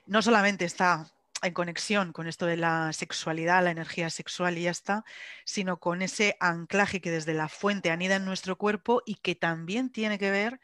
[0.07, 4.71] no solamente está en conexión con esto de la sexualidad, la energía sexual y ya
[4.71, 5.03] está,
[5.45, 9.91] sino con ese anclaje que desde la fuente anida en nuestro cuerpo y que también
[9.91, 10.59] tiene que ver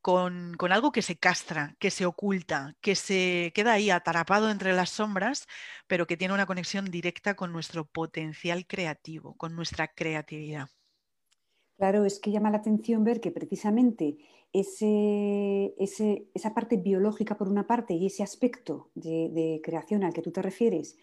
[0.00, 4.90] con, algo que se castra, que se oculta, que se queda ahí atarapado entre las
[4.90, 5.46] sombras,
[5.86, 10.68] pero que tiene una conexión directa con nuestro potencial creativo, con nuestra creatividad.
[11.80, 14.18] Claro, es que llama la atención ver que precisamente
[14.52, 20.30] ese, esa parte biológica por una parte y ese aspecto de, creación al que tú
[20.30, 20.98] te refieres,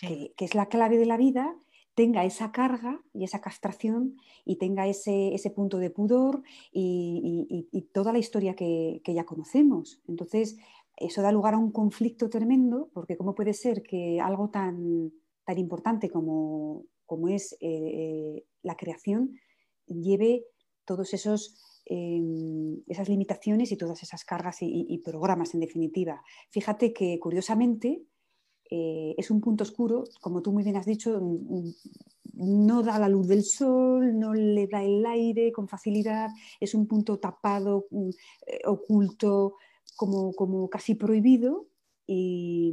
[0.00, 1.56] que, es la clave de la vida,
[1.96, 8.20] tenga esa carga y esa castración y tenga ese, punto de pudor y, toda la
[8.20, 10.02] historia que, ya conocemos.
[10.06, 10.56] Entonces,
[10.98, 15.10] eso da lugar a un conflicto tremendo, porque ¿cómo puede ser que algo tan,
[15.44, 19.40] tan importante como, como es eh, eh, la creación
[19.94, 20.44] lleve
[20.84, 26.22] todos esos Em, esas limitaciones y todas esas cargas y, programas en definitiva.
[26.50, 28.04] Fíjate que curiosamente
[28.70, 31.20] eh, es un punto oscuro, como tú muy bien has dicho,
[32.34, 36.86] no da la luz del sol, no le da el aire con facilidad, es un
[36.86, 38.10] punto tapado, mm,
[38.46, 39.56] eh, oculto,
[39.96, 41.66] como, como casi prohibido
[42.06, 42.72] y,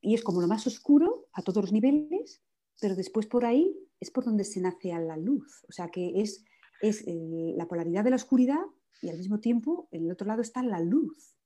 [0.00, 2.40] y es como lo más oscuro a todos los niveles,
[2.80, 5.64] pero después por ahí es por donde se nace a la luz.
[5.68, 6.44] O sea que es
[6.80, 8.60] es eh, la polaridad de la oscuridad
[9.02, 11.36] y al mismo tiempo en el otro lado está la luz.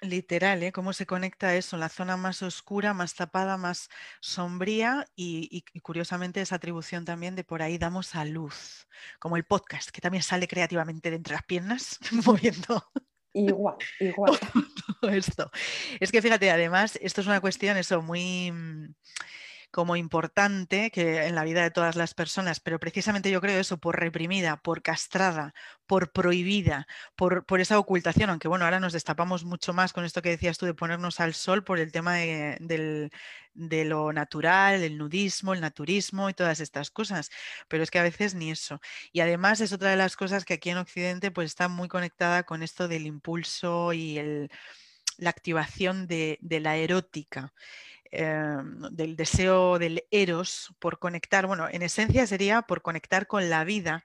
[0.00, 0.72] Literal, ¿eh?
[0.72, 3.88] Cómo se conecta eso, la zona más oscura, más tapada, más
[4.20, 8.86] sombría y, curiosamente esa atribución también de por ahí damos a luz,
[9.18, 12.84] como el podcast, que también sale creativamente de entre las piernas, moviendo.
[13.32, 14.32] Igual, igual.
[15.00, 15.50] Todo esto.
[16.00, 18.52] Es que fíjate, además, esto es una cuestión, eso, muy
[19.74, 23.78] como importante que en la vida de todas las personas, pero precisamente yo creo eso,
[23.78, 25.52] por reprimida, por castrada,
[25.88, 30.30] por prohibida, por, esa ocultación, aunque bueno, ahora nos destapamos mucho más con esto que
[30.30, 33.10] decías tú de ponernos al sol por el tema de,
[33.54, 37.30] lo natural, el nudismo, el naturismo y todas estas cosas,
[37.66, 38.80] pero es que a veces ni eso.
[39.12, 42.44] Y además es otra de las cosas que aquí en Occidente pues está muy conectada
[42.44, 44.50] con esto del impulso y el,
[45.18, 47.52] la activación de, de la erótica.
[48.16, 53.64] Em, del deseo del eros por conectar, bueno, en esencia sería por conectar con la
[53.64, 54.04] vida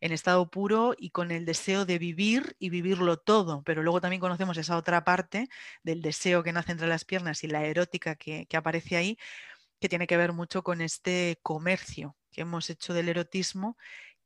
[0.00, 4.20] en estado puro y con el deseo de vivir y vivirlo todo, pero luego también
[4.20, 5.48] conocemos esa otra parte
[5.82, 9.18] del deseo que nace entre las piernas y la erótica que, aparece ahí,
[9.80, 13.76] que tiene que ver mucho con este comercio que hemos hecho del erotismo,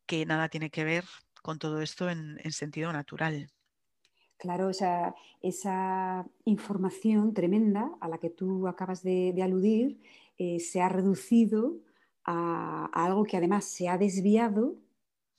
[0.07, 1.05] que nada tiene que ver
[1.43, 3.51] con todo esto en sentido natural.
[4.43, 10.01] Claro, esa, información tremenda a la que tú acabas de, aludir
[10.37, 11.79] eh, se ha reducido
[12.25, 14.75] a, algo que además se ha desviado,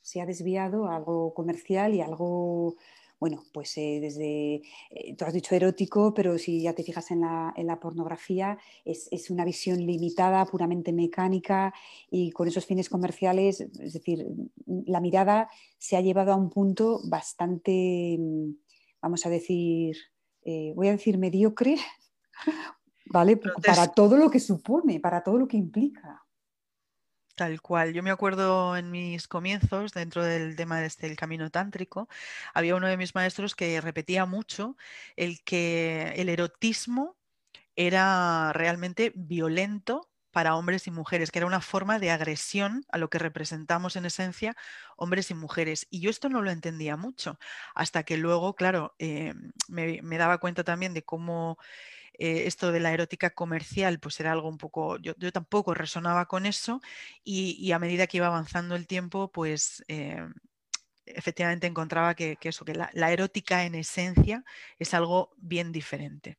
[0.00, 2.76] se ha desviado a algo comercial y algo,
[3.20, 7.20] bueno, pues eh, desde, eh, tú has dicho erótico, pero si ya te fijas en
[7.20, 11.74] la, pornografía, es, una visión limitada, puramente mecánica
[12.10, 14.26] y con esos fines comerciales, es decir,
[14.66, 18.63] la mirada se ha llevado a un punto bastante, mm,
[19.04, 19.98] vamos a decir,
[20.40, 21.76] eh, voy a decir mediocre,
[23.06, 23.36] ¿vale?
[23.36, 26.24] Para todo lo que supone, para todo lo que implica.
[27.34, 27.92] Tal cual.
[27.92, 32.08] Yo me acuerdo en mis comienzos, dentro del tema del este, camino tántrico,
[32.54, 34.74] había uno de mis maestros que repetía mucho
[35.16, 37.18] el que el erotismo
[37.76, 43.08] era realmente violento para hombres y mujeres, que era una forma de agresión a lo
[43.08, 44.54] que representamos en esencia
[44.96, 45.86] hombres y mujeres.
[45.88, 47.38] Y yo esto no lo entendía mucho,
[47.74, 49.32] hasta que luego, claro, eh,
[49.68, 51.56] me daba cuenta también de cómo
[52.18, 56.46] eh, esto de la erótica comercial, pues era algo un poco, yo, tampoco resonaba con
[56.46, 56.80] eso
[57.24, 60.24] y, a medida que iba avanzando el tiempo, pues eh,
[61.06, 64.44] efectivamente encontraba que, eso, que la, erótica en esencia
[64.78, 66.38] es algo bien diferente,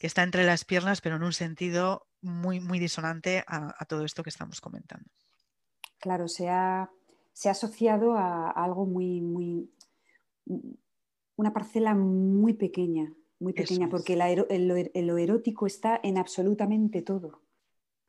[0.00, 4.24] que está entre las piernas, pero en un sentido muy, muy disonante a, todo esto
[4.24, 5.08] que estamos comentando.
[5.98, 6.90] Claro, se ha,
[7.32, 9.70] se ha asociado a algo muy, muy,
[11.36, 17.40] una parcela muy pequeña muy pequeña, porque lo erótico está en absolutamente todo.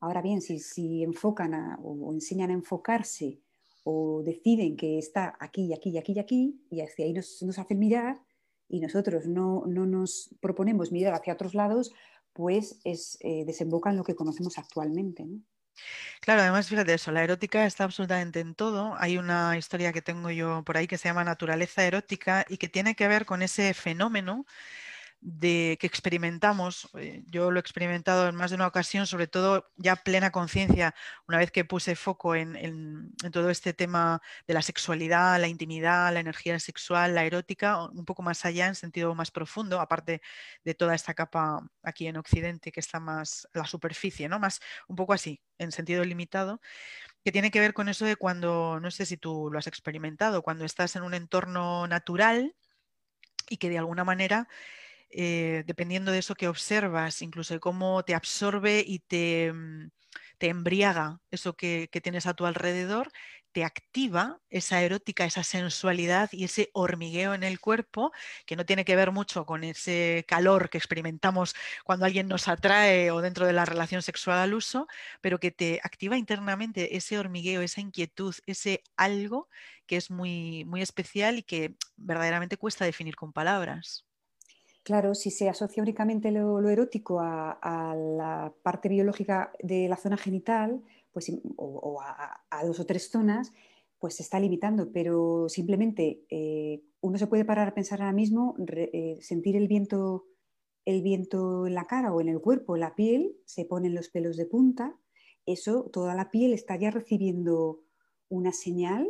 [0.02, 3.40] Ahora bien, si, si enfocan o, enseñan a enfocarse
[3.84, 7.80] o deciden que está aquí, aquí, aquí y aquí, y hacia ahí nos, nos hacen
[7.80, 8.22] mirar,
[8.72, 11.94] y nosotros no, no, nos proponemos mirar hacia otros lados,
[12.32, 15.26] pues es, eh, desemboca en lo que conocemos actualmente.
[16.22, 18.96] Claro, además, fíjate eso, la erótica está absolutamente en todo.
[18.98, 22.70] Hay una historia que tengo yo por ahí que se llama naturaleza erótica y que
[22.70, 24.46] tiene que ver con ese fenómeno
[25.22, 29.72] de que experimentamos, eh, yo lo he experimentado en más de una ocasión, sobre todo
[29.78, 30.96] ya plena conciencia,
[31.28, 36.20] una vez que puse foco en, todo este tema de la sexualidad, la intimidad, la
[36.20, 40.22] energía sexual, la erótica, un poco más allá, en sentido más profundo, aparte
[40.66, 44.40] de toda esta capa aquí en Occidente que está más la superficie, ¿no?
[44.40, 46.60] Más un poco así, en sentido limitado
[47.24, 50.42] que tiene que ver con eso de cuando, no sé si tú lo has experimentado,
[50.42, 52.56] cuando estás en un entorno natural
[53.50, 54.48] y que de alguna manera
[55.12, 59.90] eh, dependiendo de eso que observas, incluso de cómo te absorbe y te, mm,
[60.38, 63.12] te embriaga eso que, tienes a tu alrededor,
[63.52, 68.12] te activa esa erótica, esa sensualidad y ese hormigueo en el cuerpo,
[68.46, 71.54] que no tiene que ver mucho con ese calor que experimentamos
[71.84, 74.88] cuando alguien nos atrae o dentro de la relación sexual al uso,
[75.22, 79.50] pero que te activa internamente ese hormigueo, esa inquietud, ese algo
[79.86, 84.06] que es muy, muy especial y que verdaderamente cuesta definir con palabras.
[84.84, 90.82] Claro, si se asocia únicamente lo, erótico a, la parte biológica de la zona genital,
[91.12, 93.54] pues, o, a, dos o tres zonas,
[94.00, 98.56] pues se está limitando, pero simplemente eh, uno se puede parar a pensar ahora mismo,
[98.68, 100.26] eh, sentir el viento,
[100.86, 104.36] el viento en la cara o en el cuerpo, la piel, se ponen los pelos
[104.36, 104.96] de punta,
[105.46, 107.84] eso, toda la piel está ya recibiendo
[108.30, 109.08] una señal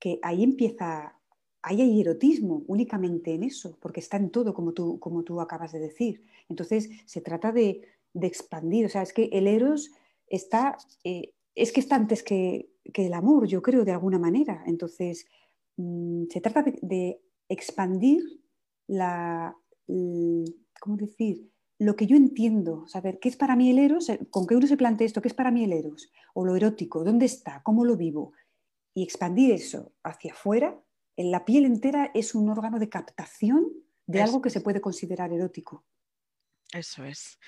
[0.00, 1.19] que ahí empieza
[1.62, 5.72] ahí hay erotismo únicamente en eso, porque está en todo, como tú, como tú acabas
[5.72, 6.24] de decir.
[6.48, 7.82] Entonces, se trata de,
[8.14, 9.92] expandir, o sea, es que el eros
[10.26, 14.64] está, eh, es que está antes que, el amor, yo creo, de alguna manera.
[14.66, 15.26] Entonces,
[15.76, 18.22] mm, se trata de, expandir
[18.86, 19.56] la,
[20.80, 21.50] ¿cómo decir?
[21.80, 24.68] Lo que yo entiendo, saber qué es para mí el eros, eh, con qué uno
[24.68, 27.84] se plantea esto, qué es para mí el eros, o lo erótico, dónde está, cómo
[27.84, 28.32] lo vivo,
[28.94, 30.80] y expandir eso hacia afuera
[31.24, 33.66] la piel entera es un órgano de captación
[34.06, 35.84] de algo que se puede considerar erótico.
[36.72, 37.38] Eso es.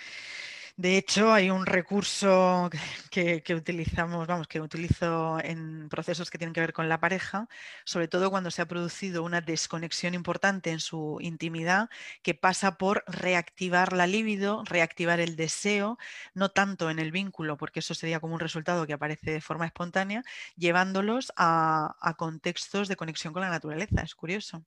[0.77, 2.71] De hecho, hay un recurso
[3.11, 7.47] que, utilizamos, vamos, que utilizo en procesos que tienen que ver con la pareja,
[7.85, 11.91] sobre todo cuando se ha producido una desconexión importante en su intimidad,
[12.23, 15.99] que pasa por reactivar la libido, reactivar el deseo,
[16.35, 19.67] no tanto en el vínculo, porque eso sería como un resultado que aparece de forma
[19.67, 20.25] espontánea,
[20.57, 24.03] llevándolos a, contextos de conexión con la naturaleza.
[24.03, 24.65] Es curioso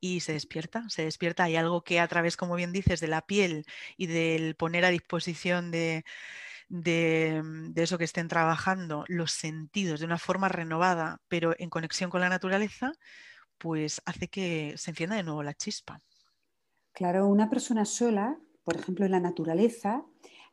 [0.00, 1.44] y se despierta, se despierta.
[1.44, 3.64] Hay algo que a través, como bien dices, de la piel
[3.96, 6.04] y del poner a disposición de,
[6.70, 7.42] de,
[7.76, 12.28] eso que estén trabajando los sentidos de una forma renovada, pero en conexión con la
[12.28, 12.92] naturaleza,
[13.58, 16.00] pues hace que se encienda de nuevo la chispa.
[16.92, 20.04] Claro, una persona sola, por ejemplo, en la naturaleza,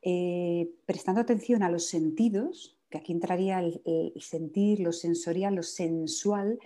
[0.02, 6.60] eh, prestando atención a los sentidos, que aquí entraría el, sentir, lo sensorial, lo sensual,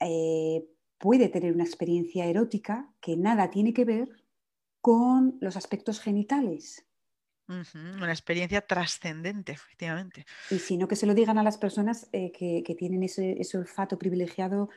[0.00, 0.64] eh,
[0.98, 4.08] puede tener una experiencia erótica que nada tiene que ver
[4.80, 6.84] con los aspectos genitales.
[7.46, 10.26] una experiencia trascendente, efectivamente.
[10.50, 13.98] Y si no, que se lo digan a las personas eh, que, tienen ese, olfato
[13.98, 14.68] privilegiado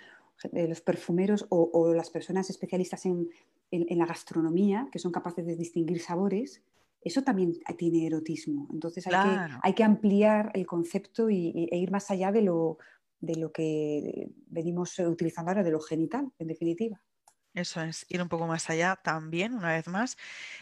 [0.53, 3.30] eh, los perfumeros o, las personas especialistas en,
[3.72, 6.61] la gastronomía, que son capaces de distinguir sabores,
[7.03, 8.67] eso también tiene erotismo.
[8.72, 12.78] Entonces hay, que, ampliar el concepto y, e ir más allá de lo,
[13.22, 17.01] de lo que venimos utilizando ahora, de lo genital, en definitiva.
[17.53, 20.17] Eso es, ir un poco más allá también, una vez más,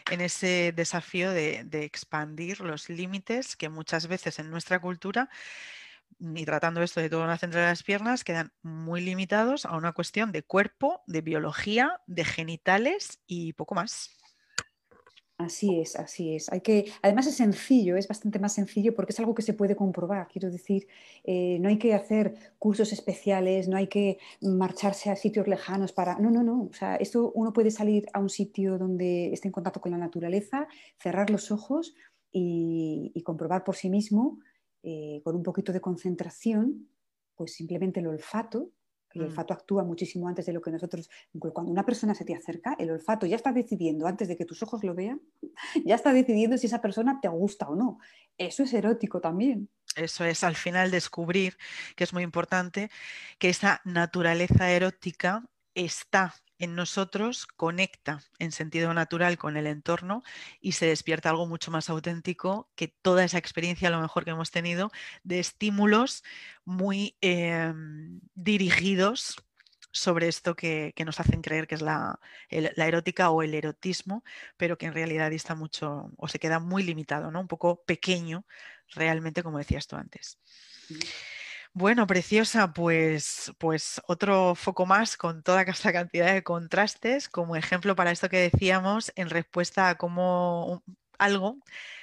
[0.10, 5.30] en ese desafío de, expandir los límites que muchas veces en nuestra cultura,
[6.20, 9.78] y tratando esto de todo en la centro de las piernas, quedan muy limitados a
[9.78, 14.19] una cuestión de cuerpo, de biología, de genitales y poco más.
[15.40, 16.52] Así es, así es.
[16.52, 19.74] Hay que, además es sencillo, es bastante más sencillo porque es algo que se puede
[19.74, 20.28] comprobar.
[20.28, 20.86] Quiero decir,
[21.24, 26.20] eh, no hay que hacer cursos especiales, no hay que marcharse a sitios lejanos para.
[26.20, 26.64] No, no, no.
[26.70, 29.98] O sea, esto uno puede salir a un sitio donde esté en contacto con la
[29.98, 30.68] naturaleza,
[31.02, 31.96] cerrar los ojos
[32.34, 34.40] y, comprobar por sí mismo,
[34.84, 36.90] eh, con un poquito de concentración,
[37.36, 38.72] pues simplemente el olfato
[39.14, 39.26] el mm.
[39.26, 41.10] olfato actúa muchísimo antes de lo que nosotros,
[41.54, 44.62] cuando una persona se te acerca, el olfato ya está decidiendo, antes de que tus
[44.64, 45.22] ojos lo vean,
[45.86, 48.00] ya está decidiendo si esa persona te gusta o no.
[48.38, 49.70] Eso es erótico también.
[49.96, 51.58] Eso es al final descubrir,
[51.96, 52.90] que es muy importante,
[53.38, 55.44] que esa naturaleza erótica
[55.74, 60.24] está en nosotros conecta en sentido natural con el entorno
[60.62, 64.32] y se despierta algo mucho más auténtico que toda esa experiencia, a lo mejor que
[64.32, 64.92] hemos tenido,
[65.24, 66.24] de estímulos
[66.66, 69.38] muy em, dirigidos
[69.92, 74.24] sobre esto que, nos hacen creer que es la, erótica o el erotismo,
[74.58, 77.40] pero que en realidad está mucho o se queda muy limitado, ¿no?
[77.40, 78.46] un poco pequeño
[78.90, 80.38] realmente, como decías tú antes.
[81.74, 87.96] Bueno, preciosa, pues, pues otro foco más con toda esta cantidad de contrastes, como ejemplo
[87.96, 90.84] para esto que decíamos en respuesta a cómo
[91.18, 91.58] algo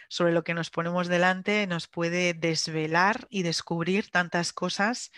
[0.08, 5.10] sobre lo que nos ponemos delante nos puede desvelar y descubrir tantas cosas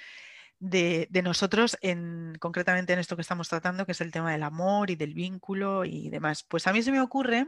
[0.61, 4.43] de, de, nosotros, en, concretamente en esto que estamos tratando, que es el tema del
[4.43, 6.45] amor y del vínculo y demás.
[6.45, 7.47] Pues a mí se me ocurre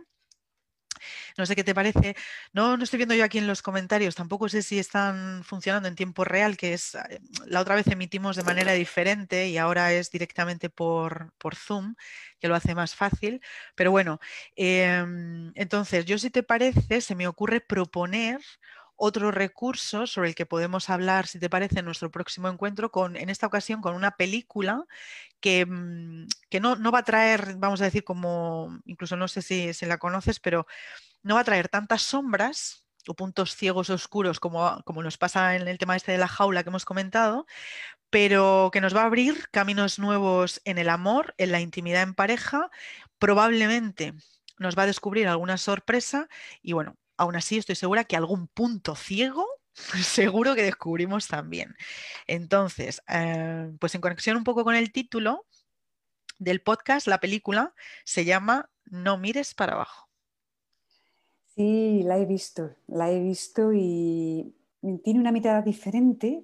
[1.37, 2.17] no sé qué te parece.
[2.53, 5.95] No, no estoy viendo yo aquí en los comentarios, tampoco sé si están funcionando en
[5.95, 10.11] tiempo real, que es eh, la otra vez emitimos de manera diferente y ahora es
[10.11, 11.95] directamente por, por Zoom,
[12.39, 13.41] que lo hace más fácil.
[13.75, 14.21] Pero bueno,
[14.57, 18.41] em, entonces yo si te parece, se me ocurre proponer
[19.03, 23.17] otro recurso sobre el que podemos hablar, si te parece, en nuestro próximo encuentro, con,
[23.17, 24.85] en esta ocasión con una película
[25.41, 26.27] que, mm,
[26.61, 30.67] no, va a traer, vamos a decir, como, incluso no sé si, la conoces, pero
[31.23, 35.67] no va a traer tantas sombras o puntos ciegos oscuros como, como nos pasa en
[35.67, 37.47] el tema este de la jaula que hemos comentado,
[38.11, 42.15] pero que nos va a abrir caminos nuevos en el amor, en la intimidad en
[42.15, 42.71] pareja,
[43.19, 44.13] probablemente
[44.59, 46.29] nos va a descubrir alguna sorpresa
[46.63, 49.47] y bueno, aún así estoy segura que algún punto ciego
[50.03, 51.77] seguro que descubrimos también.
[52.27, 55.47] Entonces, eh, pues en conexión un poco con el título
[56.39, 60.09] del podcast, la película se llama No mires para abajo.
[61.55, 64.55] Sí, la he visto, la he visto y
[65.05, 66.43] tiene una mirada diferente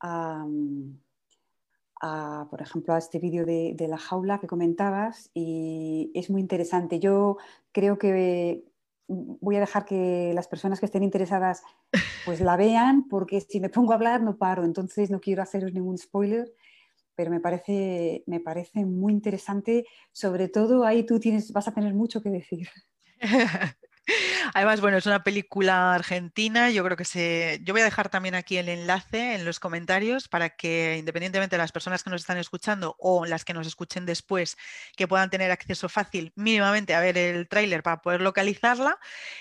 [0.00, 0.46] a,
[2.48, 6.98] por ejemplo, a este vídeo de, de, la jaula que comentabas y es muy interesante.
[6.98, 7.36] Yo
[7.72, 8.64] creo que
[9.08, 11.62] voy a dejar que las personas que estén interesadas
[12.24, 15.72] pues la vean, porque si me pongo a hablar no paro, entonces no quiero haceros
[15.72, 16.52] ningún spoiler,
[17.14, 19.86] pero me parece, me parece muy interesante.
[20.12, 22.68] Sobre todo ahí tú tienes, vas a tener mucho que decir.
[24.54, 26.70] Además, bueno, es una película argentina.
[26.70, 27.60] Yo creo que se.
[27.62, 31.62] Yo voy a dejar también aquí el enlace en los comentarios para que, independientemente de
[31.62, 34.56] las personas que nos están escuchando o las que nos escuchen después,
[34.96, 38.98] que puedan tener acceso fácil mínimamente a ver el tráiler para poder localizarla.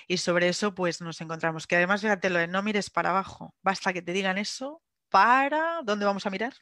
[0.08, 1.68] Y sobre eso, pues nos encontramos.
[1.68, 3.56] Que además, fíjate lo de no mires para abajo.
[3.62, 5.82] Basta que te digan eso para.
[5.84, 6.54] ¿Dónde vamos a mirar?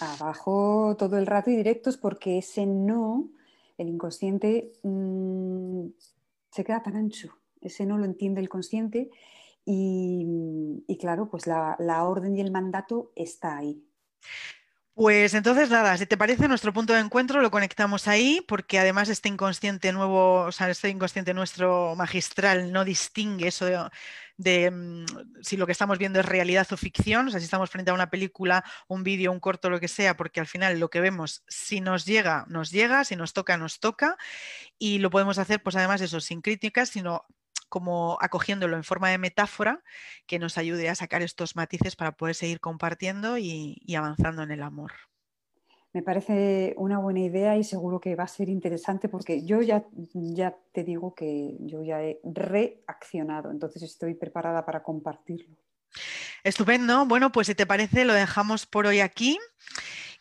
[0.00, 3.30] Abajo todo el rato y directos, porque ese no,
[3.78, 4.72] el inconsciente.
[4.82, 5.88] Mm,
[6.50, 9.10] se queda tan ancho, ese no lo entiende el consciente
[9.70, 13.84] y, claro, pues la, orden y el mandato está ahí.
[14.94, 19.08] Pues entonces nada, si te parece nuestro punto de encuentro lo conectamos ahí porque además
[19.08, 23.66] este inconsciente nuevo, o sea, este inconsciente nuestro magistral no distingue eso
[24.36, 25.04] de, mm,
[25.40, 27.94] si lo que estamos viendo es realidad o ficción, o sea, si estamos frente a
[27.94, 31.44] una película, un vídeo, un corto, lo que sea, porque al final lo que vemos,
[31.46, 34.16] si nos llega, nos llega, si nos toca, nos toca
[34.80, 37.24] y lo podemos hacer pues además eso, sin críticas, sino
[37.68, 39.82] como acogiéndolo en forma de metáfora
[40.26, 44.62] que nos ayude a sacar estos matices para poder seguir compartiendo y, avanzando en el
[44.62, 44.92] amor.
[45.92, 49.86] Me parece una buena idea y seguro que va a ser interesante porque yo ya,
[50.12, 55.56] ya te digo que yo ya he reaccionado, entonces estoy preparada para compartirlo.
[56.44, 57.06] Estupendo.
[57.06, 59.38] Bueno, pues si te parece, lo dejamos por hoy aquí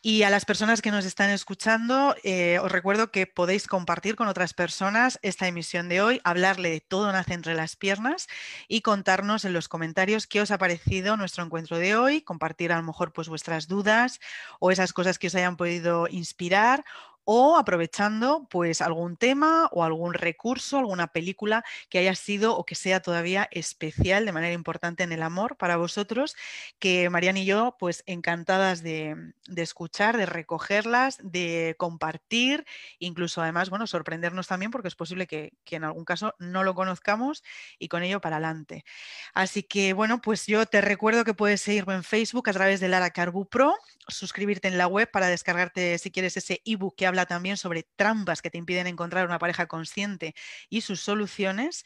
[0.02, 4.28] Y a las personas que nos están escuchando, eh, os recuerdo que podéis compartir con
[4.28, 8.28] otras personas esta emisión de hoy, hablarle de todo nace entre las piernas
[8.68, 12.78] y contarnos en los comentarios qué os ha parecido nuestro encuentro de hoy, compartir a
[12.78, 14.20] lo mejor pues vuestras dudas
[14.60, 16.86] o esas cosas que os hayan podido inspirar
[17.30, 22.73] o aprovechando pues algún tema o algún recurso, alguna película que haya sido o que
[22.73, 26.38] sea todavía especial de manera importante en el amor para vosotros,
[26.80, 32.65] que Mariana y yo pues encantadas de, escuchar, de recogerlas, de compartir,
[32.97, 36.75] incluso además, bueno, sorprendernos también porque es posible que, que en algún caso no lo
[36.75, 37.43] conozcamos
[37.78, 38.86] y con ello para adelante.
[39.34, 42.88] Así que bueno, pues yo te recuerdo que puedes seguirme en Facebook a través de
[42.88, 43.75] Lara Carbu Pro,
[44.07, 48.41] suscribirte en la web para descargarte si quieres ese ebook que habla también sobre trampas
[48.41, 50.36] que te impiden encontrar una pareja consciente
[50.70, 51.84] y sus soluciones.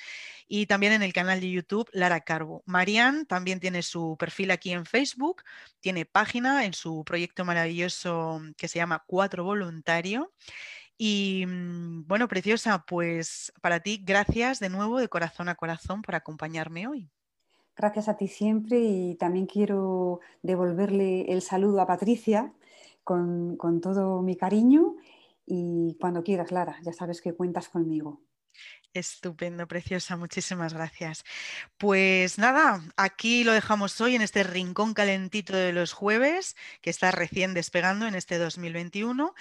[0.48, 2.64] Y también en el canal de YouTube Lara Carbo.
[2.66, 5.44] Marianne también tiene su perfil aquí en Facebook,
[5.80, 10.34] tiene página en su proyecto maravilloso que se llama Cuatro Voluntario.
[10.98, 16.14] Y mm, bueno, preciosa, pues para ti, gracias de nuevo de corazón a corazón por
[16.14, 17.10] acompañarme hoy.
[17.76, 22.54] Gracias a ti siempre y también quiero devolverle el saludo a Patricia
[23.04, 24.98] con, con todo mi cariño
[25.46, 28.22] y cuando quieras, Lara, ya sabes que cuentas conmigo.
[28.94, 31.24] Estupendo, preciosa, muchísimas gracias.
[31.78, 37.12] Pues nada, aquí lo dejamos hoy en este rincón calentito de los jueves, que está
[37.12, 39.34] recién despegando en este 2021.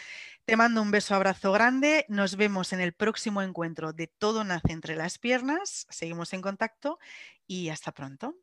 [0.45, 2.07] Te mando un beso, abrazo grande.
[2.09, 5.87] Nos vemos en el próximo encuentro de Todo Nace entre las Piernas.
[5.91, 7.01] Seguimos en contacto
[7.49, 8.37] y hasta pronto.